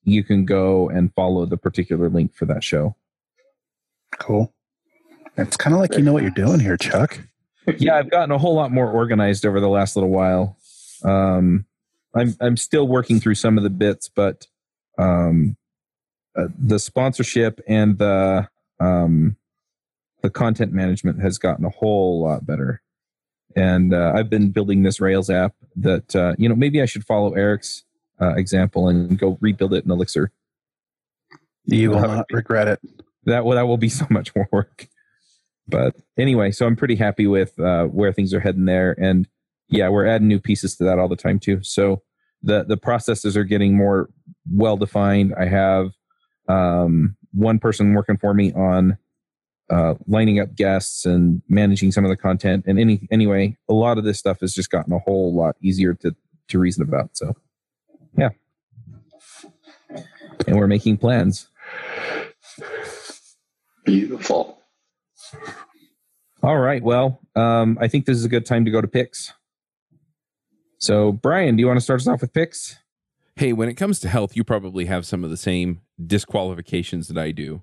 [0.03, 2.95] you can go and follow the particular link for that show.
[4.19, 4.53] Cool.
[5.37, 7.19] It's kind of like you know what you're doing here chuck.
[7.77, 10.57] Yeah, I've gotten a whole lot more organized over the last little while.
[11.03, 11.65] Um,
[12.13, 14.45] I'm I'm still working through some of the bits, but
[14.99, 15.57] um,
[16.37, 18.47] uh, the sponsorship and the
[18.79, 19.37] um,
[20.23, 22.81] the content management has gotten a whole lot better.
[23.55, 27.05] And uh, I've been building this Rails app that uh, you know maybe I should
[27.05, 27.83] follow Eric's
[28.19, 30.31] uh, example and go rebuild it in Elixir.
[31.65, 32.79] you will not be- regret it
[33.25, 34.87] That will that will be so much more work.
[35.67, 39.27] But anyway, so I'm pretty happy with uh, where things are heading there, and
[39.69, 41.61] yeah, we're adding new pieces to that all the time too.
[41.63, 42.01] So
[42.41, 44.09] the the processes are getting more
[44.51, 45.33] well defined.
[45.39, 45.91] I have
[46.47, 48.97] um, one person working for me on
[49.69, 52.65] uh, lining up guests and managing some of the content.
[52.67, 55.93] And any anyway, a lot of this stuff has just gotten a whole lot easier
[55.95, 56.15] to
[56.49, 57.15] to reason about.
[57.15, 57.33] So
[58.17, 58.29] yeah,
[60.47, 61.47] and we're making plans.
[63.85, 64.59] Beautiful.
[66.41, 66.83] All right.
[66.83, 69.33] Well, um, I think this is a good time to go to picks.
[70.77, 72.77] So, Brian, do you want to start us off with picks?
[73.37, 77.17] Hey, when it comes to health, you probably have some of the same disqualifications that
[77.17, 77.61] I do.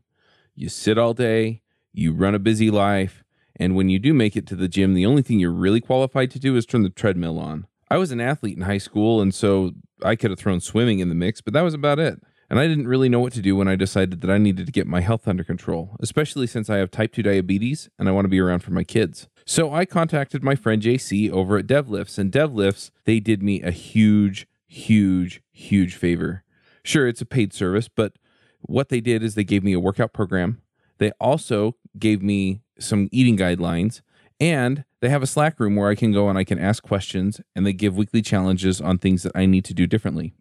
[0.55, 1.63] You sit all day,
[1.93, 3.25] you run a busy life,
[3.57, 6.31] and when you do make it to the gym, the only thing you're really qualified
[6.31, 7.67] to do is turn the treadmill on.
[7.91, 9.73] I was an athlete in high school, and so
[10.03, 12.21] I could have thrown swimming in the mix, but that was about it.
[12.49, 14.73] And I didn't really know what to do when I decided that I needed to
[14.73, 18.25] get my health under control, especially since I have type 2 diabetes and I want
[18.25, 19.29] to be around for my kids.
[19.47, 23.71] So I contacted my friend JC over at DevLifts, and DevLifts, they did me a
[23.71, 26.43] huge, huge, huge favor.
[26.83, 28.15] Sure, it's a paid service, but
[28.63, 30.61] what they did is they gave me a workout program.
[30.99, 34.01] They also gave me some eating guidelines,
[34.39, 37.41] and they have a Slack room where I can go and I can ask questions,
[37.55, 40.33] and they give weekly challenges on things that I need to do differently.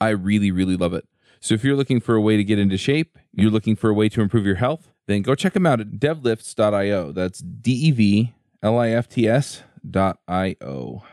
[0.00, 1.06] I really, really love it.
[1.40, 3.94] So if you're looking for a way to get into shape, you're looking for a
[3.94, 7.12] way to improve your health, then go check them out at devlifts.io.
[7.12, 11.04] That's D E V L I F T S dot I O.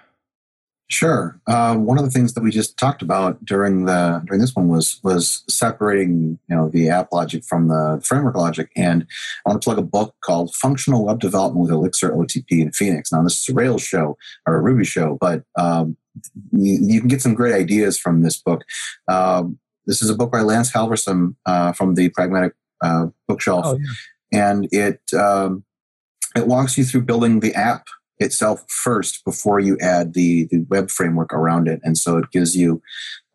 [0.88, 1.39] Sure.
[1.47, 4.67] Uh, one of the things that we just talked about during the during this one
[4.67, 9.07] was was separating you know the app logic from the framework logic, and
[9.45, 13.11] I want to plug a book called Functional Web Development with Elixir, OTP, and Phoenix.
[13.11, 14.15] Now this is a Rails show
[14.45, 15.97] or a Ruby show, but um,
[16.51, 18.63] you, you can get some great ideas from this book.
[19.07, 19.57] Um,
[19.88, 23.79] this is a book by Lance Halvorsen uh, from the Pragmatic uh, Bookshelf, Oh,
[24.31, 25.63] and it um,
[26.36, 27.88] it walks you through building the app
[28.20, 32.55] itself first before you add the the web framework around it, and so it gives
[32.55, 32.82] you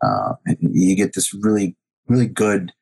[0.02, 1.76] uh, you get this really
[2.08, 2.72] really good.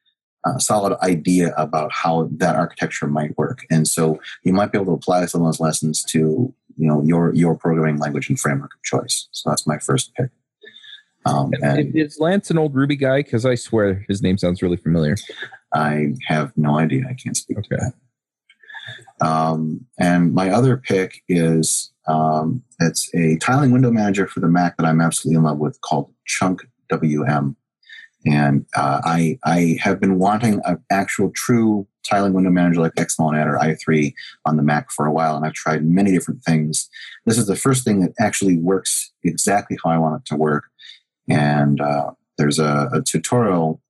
[0.44, 4.86] Uh, solid idea about how that architecture might work, and so you might be able
[4.86, 8.70] to apply some of those lessons to you know your your programming language and framework
[8.72, 9.28] of choice.
[9.32, 10.30] So that's my first pick.
[11.26, 13.22] Um, and Is Lance an old Ruby guy?
[13.22, 15.16] Because I swear his name sounds really familiar.
[15.74, 17.04] I have no idea.
[17.08, 17.92] I can't speak to that.
[19.20, 24.76] Um, and my other pick is um, it's a tiling window manager for the Mac
[24.76, 27.56] that I'm absolutely in love with called Chunk WM.
[28.26, 33.46] And uh, I I have been wanting an actual true tiling window manager like Xmonad
[33.46, 34.12] or i3
[34.46, 36.88] on the Mac for a while, and I've tried many different things.
[37.26, 40.64] This is the first thing that actually works exactly how I want it to work.
[41.28, 43.80] And uh, there's a, a tutorial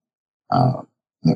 [0.51, 0.83] uh,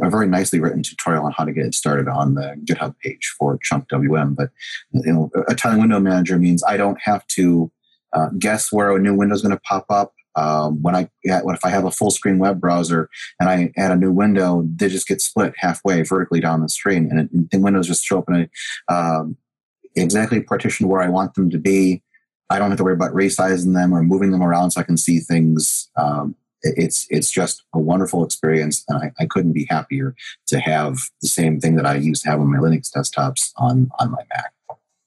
[0.02, 3.34] a very nicely written tutorial on how to get it started on the GitHub page
[3.38, 4.34] for Chunk WM.
[4.34, 4.50] But
[4.92, 7.70] you know, a tiling window manager means I don't have to
[8.12, 10.12] uh, guess where a new window is going to pop up.
[10.34, 13.90] Um, when I yeah, if I have a full screen web browser and I add
[13.90, 17.62] a new window, they just get split halfway vertically down the screen, and, it, and
[17.62, 18.48] windows just show up in
[18.88, 19.36] a um,
[19.94, 22.02] exactly partitioned where I want them to be.
[22.48, 24.96] I don't have to worry about resizing them or moving them around so I can
[24.96, 30.14] see things um, it's it's just a wonderful experience, and I, I, couldn't be happier
[30.46, 33.90] to have the same thing that I used to have on my Linux desktops on
[33.98, 34.52] on my Mac.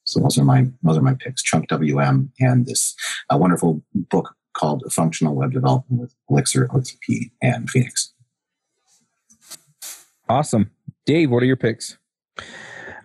[0.04, 2.96] So those are my those are my picks: Chunk WM and this
[3.30, 8.14] uh, wonderful book called Functional Web Development with Elixir, OTP, and Phoenix.
[10.30, 10.72] Awesome,
[11.06, 11.32] Dave.
[11.32, 11.98] What are your picks?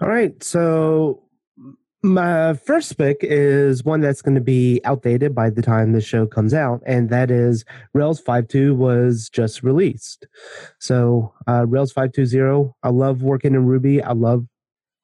[0.00, 1.22] All right, so
[2.02, 6.26] my first pick is one that's going to be outdated by the time the show
[6.26, 10.26] comes out, and that is Rails 5.2 was just released.
[10.78, 14.02] So, uh, Rails 5.2.0, I love working in Ruby.
[14.02, 14.46] I love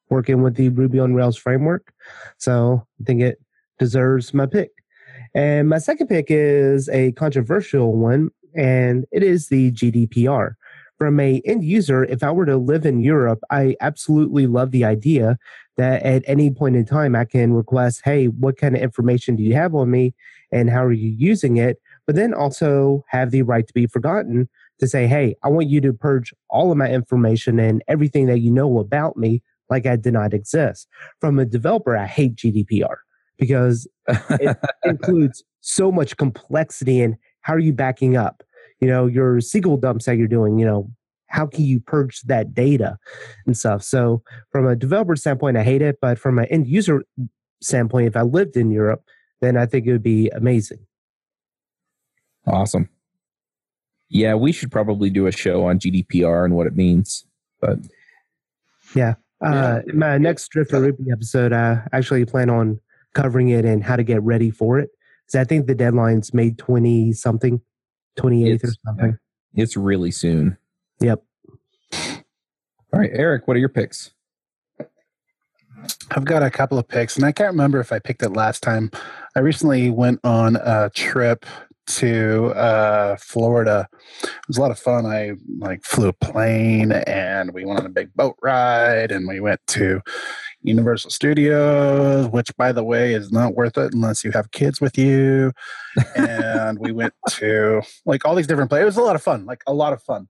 [0.09, 1.93] working with the Ruby on Rails framework.
[2.39, 3.41] So, I think it
[3.79, 4.71] deserves my pick.
[5.35, 10.55] And my second pick is a controversial one, and it is the GDPR
[10.99, 14.85] from a end user if i were to live in europe i absolutely love the
[14.85, 15.39] idea
[15.77, 19.43] that at any point in time I can request, hey, what kind of information do
[19.43, 20.15] you have on me
[20.51, 21.81] and how are you using it?
[22.07, 24.49] But then also have the right to be forgotten
[24.81, 28.39] to say, hey, I want you to purge all of my information and everything that
[28.39, 30.87] you know about me like I did not exist.
[31.21, 32.97] From a developer, I hate GDPR
[33.39, 38.43] because it includes so much complexity and how are you backing up?
[38.81, 40.91] You know, your SQL dumps that you're doing, you know,
[41.29, 42.99] how can you purge that data
[43.47, 43.83] and stuff?
[43.83, 47.05] So from a developer standpoint i hate it but from an end user
[47.61, 49.03] standpoint if i lived in europe
[49.41, 50.79] then i think it would be amazing.
[52.47, 52.89] Awesome.
[54.09, 57.27] Yeah we should probably do a show on gdpr and what it means
[57.61, 57.79] but
[58.95, 62.81] yeah, uh, in my next Drifting Ruby episode i actually plan on
[63.15, 64.91] covering it and how to get ready for it
[65.27, 67.61] because i think the deadline's May 20 something
[68.19, 69.19] 28th or something.
[69.55, 70.57] it's really soon
[71.01, 71.23] Yep.
[72.93, 74.13] All right, Eric, what are your picks?
[76.11, 78.63] I've got a couple of picks, and I can't remember if I picked it last
[78.63, 78.91] time.
[79.35, 81.45] I recently went on a trip
[81.87, 83.89] to uh, Florida.
[84.23, 85.07] It was a lot of fun.
[85.07, 89.41] I like flew a plane, and we went on a big boat ride, and we
[89.41, 90.01] went to
[90.63, 94.99] Universal Studios, which, by the way, is not worth it unless you have kids with
[94.99, 95.53] you.
[96.17, 98.83] and we went to like all these different places.
[98.83, 100.29] It was a lot of fun, like a lot of fun.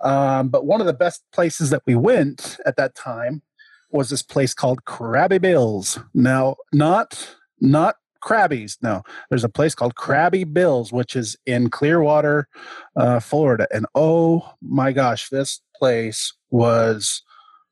[0.00, 3.42] Um, but one of the best places that we went at that time
[3.90, 5.98] was this place called Crabby Bill's.
[6.14, 8.78] Now, not not Krabby's.
[8.82, 12.48] No, there's a place called Crabby Bill's, which is in Clearwater,
[12.96, 13.66] uh, Florida.
[13.72, 17.22] And oh my gosh, this place was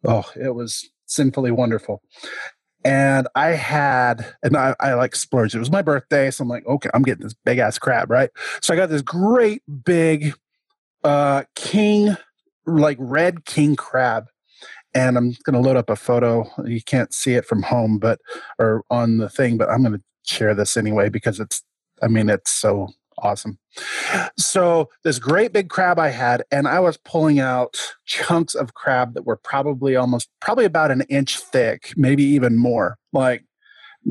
[0.06, 2.02] oh, it was sinfully wonderful.
[2.84, 5.54] And I had, and I, I like splurged.
[5.54, 8.28] It was my birthday, so I'm like, okay, I'm getting this big ass crab, right?
[8.60, 10.34] So I got this great big
[11.04, 12.16] uh, king,
[12.66, 14.26] like red king crab.
[14.94, 16.48] And I'm going to load up a photo.
[16.64, 18.20] You can't see it from home, but
[18.58, 21.62] or on the thing, but I'm going to share this anyway because it's.
[22.02, 22.88] I mean, it's so
[23.18, 23.58] awesome.
[24.36, 29.14] So this great big crab I had, and I was pulling out chunks of crab
[29.14, 32.98] that were probably almost probably about an inch thick, maybe even more.
[33.12, 33.44] Like,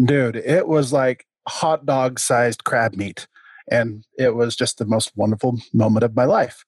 [0.06, 3.28] dude, it was like hot dog sized crab meat.
[3.70, 6.66] And it was just the most wonderful moment of my life.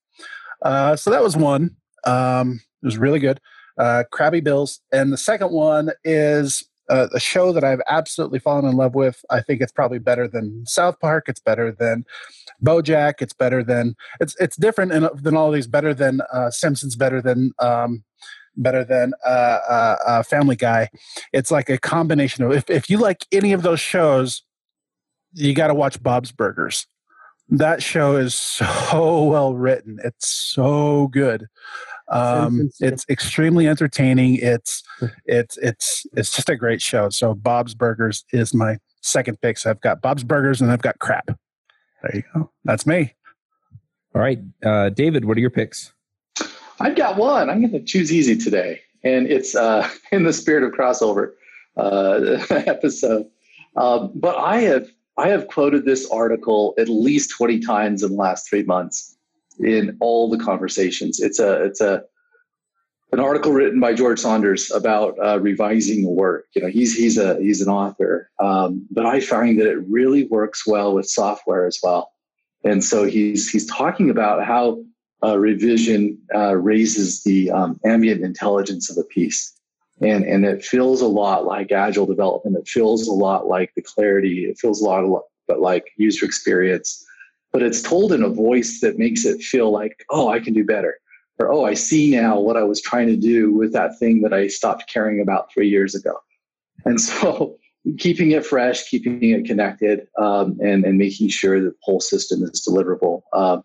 [0.62, 1.76] Uh, so that was one.
[2.06, 3.40] Um, it was really good.
[3.78, 4.80] Uh, Crabby Bills.
[4.92, 9.24] And the second one is uh, a show that I've absolutely fallen in love with.
[9.30, 11.26] I think it's probably better than South Park.
[11.28, 12.06] It's better than
[12.64, 13.16] BoJack.
[13.22, 15.68] It's better than it's it's different in, than all these.
[15.68, 16.96] Better than uh, Simpsons.
[16.96, 18.04] Better than um,
[18.56, 20.90] better than uh, uh, uh, Family Guy.
[21.34, 24.44] It's like a combination of if if you like any of those shows,
[25.34, 26.88] you got to watch Bob's Burgers
[27.50, 30.00] that show is so well written.
[30.04, 31.48] It's so good.
[32.08, 34.36] Um, it's extremely entertaining.
[34.36, 34.84] It's
[35.26, 37.10] it's it's it's just a great show.
[37.10, 39.58] So Bob's Burgers is my second pick.
[39.58, 41.28] So I've got Bob's Burgers and I've got crap.
[42.04, 42.52] There you go.
[42.64, 43.14] That's me.
[44.14, 45.92] All right, uh, David, what are your picks?
[46.80, 47.50] I've got one.
[47.50, 51.34] I'm going to choose easy today, and it's uh, in the spirit of crossover
[51.76, 53.26] uh, episode.
[53.76, 54.88] Um, but I have
[55.18, 59.18] I have quoted this article at least 20 times in the last three months
[59.60, 61.20] in all the conversations.
[61.20, 62.04] It's a it's a
[63.12, 66.48] an article written by George Saunders about uh, revising the work.
[66.54, 70.26] You know, he's he's a he's an author, um, but I find that it really
[70.26, 72.12] works well with software as well.
[72.66, 74.84] And so he's he's talking about how
[75.24, 79.55] uh, revision uh, raises the um, ambient intelligence of a piece
[80.02, 82.58] and and it feels a lot like agile development.
[82.58, 84.46] It feels a lot like the clarity.
[84.46, 87.06] It feels a lot but like user experience.
[87.54, 90.66] But it's told in a voice that makes it feel like oh i can do
[90.66, 90.98] better.
[91.40, 94.34] Or oh i see now what i was trying to do with that thing that
[94.34, 96.16] i stopped caring about three years ago.
[96.84, 97.58] And so
[97.98, 102.44] keeping it fresh keeping it connected um, and, and making sure that the whole system
[102.44, 103.22] is deliverable.
[103.32, 103.64] Um,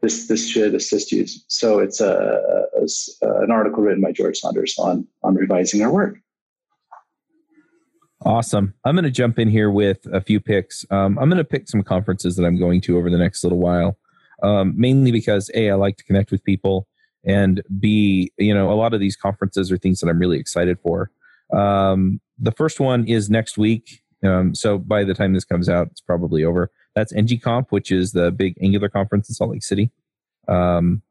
[0.00, 1.26] this this should assist you.
[1.48, 6.18] So it's a, a, an article written by George Saunders on on revising our work.
[8.24, 8.74] Awesome.
[8.84, 10.84] I'm going to jump in here with a few picks.
[10.90, 13.58] Um, I'm going to pick some conferences that I'm going to over the next little
[13.58, 13.96] while,
[14.42, 16.88] um, mainly because a I like to connect with people,
[17.24, 20.78] and b you know a lot of these conferences are things that I'm really excited
[20.80, 21.10] for.
[21.52, 24.02] Um, the first one is next week.
[24.24, 26.70] Um, so by the time this comes out, it's probably over.
[26.94, 29.90] That's NGConf, which is the big Angular conference in Salt Lake City.
[30.48, 31.02] Um,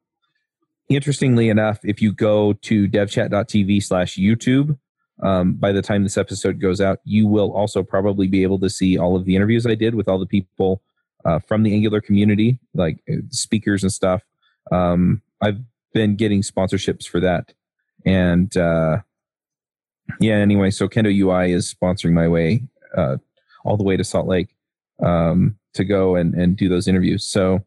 [0.89, 4.77] interestingly enough, if you go to devchat.tv slash YouTube,
[5.23, 8.69] um, by the time this episode goes out, you will also probably be able to
[8.69, 10.81] see all of the interviews I did with all the people
[11.25, 14.23] uh, from the Angular community, like uh, speakers and stuff.
[14.71, 15.59] Um, I've
[15.93, 17.53] been getting sponsorships for that.
[18.05, 18.99] And uh,
[20.19, 22.63] yeah, anyway, so Kendo UI is sponsoring my way
[22.95, 23.17] uh,
[23.65, 24.55] all the way to Salt Lake
[25.03, 27.25] um, to go and, and do those interviews.
[27.25, 27.63] So,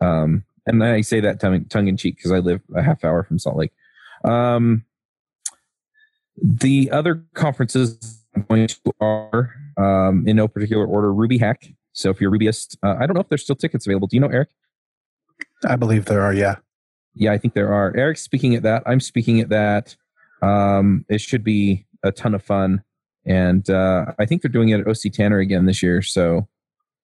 [0.00, 3.24] um, and I say that tongue, tongue in cheek because I live a half hour
[3.24, 3.72] from Salt Lake.
[4.24, 4.84] Um,
[6.40, 11.74] the other conferences I'm going to are um, in no particular order RubyHack.
[11.92, 14.06] So if you're a Rubyist, uh, I don't know if there's still tickets available.
[14.06, 14.50] Do you know, Eric?
[15.66, 16.56] I believe there are, yeah.
[17.14, 17.96] Yeah, I think there are.
[17.96, 18.84] Eric's speaking at that.
[18.86, 19.96] I'm speaking at that.
[20.42, 22.84] Um, it should be a ton of fun.
[23.24, 26.00] And uh, I think they're doing it at OC Tanner again this year.
[26.00, 26.46] So,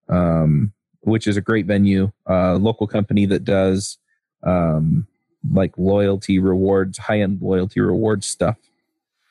[0.08, 3.98] um, which is a great venue, uh, local company that does
[4.42, 5.06] um,
[5.52, 8.56] like loyalty rewards, high end loyalty rewards stuff.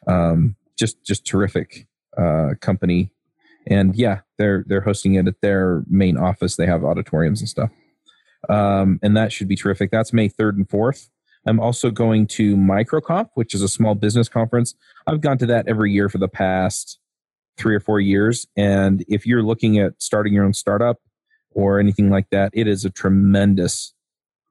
[0.07, 3.11] Um, just just terrific uh, company,
[3.67, 6.55] and yeah, they're they're hosting it at their main office.
[6.55, 7.71] They have auditoriums and stuff,
[8.49, 9.91] um, and that should be terrific.
[9.91, 11.09] That's May third and fourth.
[11.45, 14.75] I'm also going to MicroConf, which is a small business conference.
[15.07, 16.99] I've gone to that every year for the past
[17.57, 18.47] three or four years.
[18.57, 20.99] And if you're looking at starting your own startup
[21.51, 23.93] or anything like that, it is a tremendous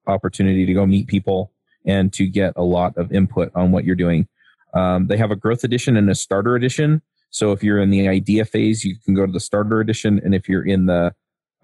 [0.07, 1.53] opportunity to go meet people
[1.85, 4.29] and to get a lot of input on what you're doing.
[4.75, 7.03] Um, they have a growth edition and a starter edition.
[7.31, 10.21] So if you're in the idea phase, you can go to the starter edition.
[10.25, 11.15] And if you're in the,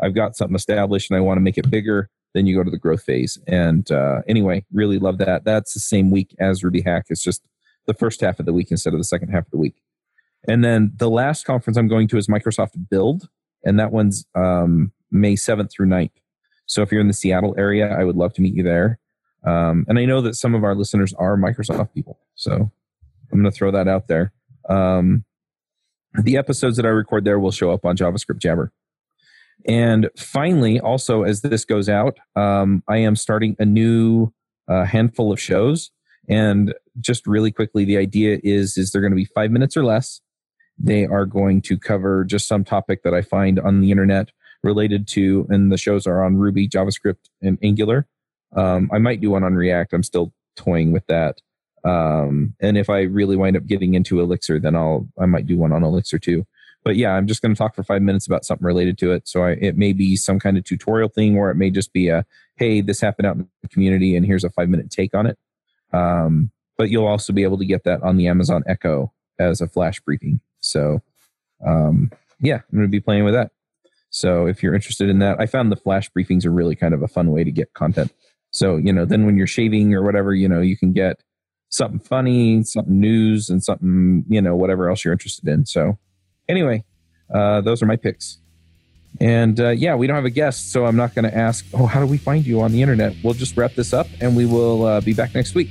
[0.01, 2.70] I've got something established and I want to make it bigger, then you go to
[2.70, 3.39] the growth phase.
[3.47, 5.45] And uh, anyway, really love that.
[5.45, 7.05] That's the same week as RubyHack.
[7.09, 7.43] It's just
[7.86, 9.76] the first half of the week instead of the second half of the week.
[10.47, 13.28] And then the last conference I'm going to is Microsoft Build,
[13.64, 16.12] and that one's um, May 7th through 9th.
[16.66, 18.99] So if you're in the Seattle area, I would love to meet you there.
[19.45, 22.18] Um, and I know that some of our listeners are Microsoft people.
[22.34, 24.32] So I'm going to throw that out there.
[24.68, 25.24] Um,
[26.22, 28.72] the episodes that I record there will show up on JavaScript Jabber.
[29.66, 34.32] And finally, also as this goes out, um, I am starting a new
[34.68, 35.91] uh, handful of shows.
[36.28, 39.84] And just really quickly, the idea is is they're going to be five minutes or
[39.84, 40.20] less.
[40.79, 44.31] They are going to cover just some topic that I find on the internet
[44.62, 48.07] related to, and the shows are on Ruby, JavaScript, and Angular.
[48.55, 49.93] Um, I might do one on React.
[49.93, 51.41] I'm still toying with that.
[51.85, 55.57] Um, and if I really wind up getting into Elixir, then I'll I might do
[55.57, 56.45] one on Elixir too
[56.85, 59.29] but yeah, I'm just going to talk for five minutes about something related to it.
[59.29, 62.09] So I, it may be some kind of tutorial thing, or it may just be
[62.09, 62.24] a,
[62.57, 65.39] hey, this happened out in the community, and here's a five minute take on it.
[65.93, 69.68] Um, but you'll also be able to get that on the Amazon Echo as a
[69.68, 70.41] flash briefing.
[70.69, 71.01] So
[71.66, 72.11] um,
[72.41, 73.51] yeah, I'm going to be playing with that.
[74.11, 77.03] So if you're interested in that, I found the flash briefings are really kind of
[77.03, 78.12] a fun way to get content.
[78.51, 81.21] So you know, then when you're shaving or whatever, you know, you can get
[81.69, 85.66] something funny, something news, and something you know, whatever else you're interested in.
[85.66, 85.99] So
[86.49, 86.85] anyway,
[87.33, 88.39] uh, those are my picks.
[89.21, 91.87] And uh, yeah, we don't have a guest, so I'm not going to ask, oh,
[91.87, 93.14] how do we find you on the internet?
[93.25, 95.71] We'll just wrap this up and we will uh, be back next week.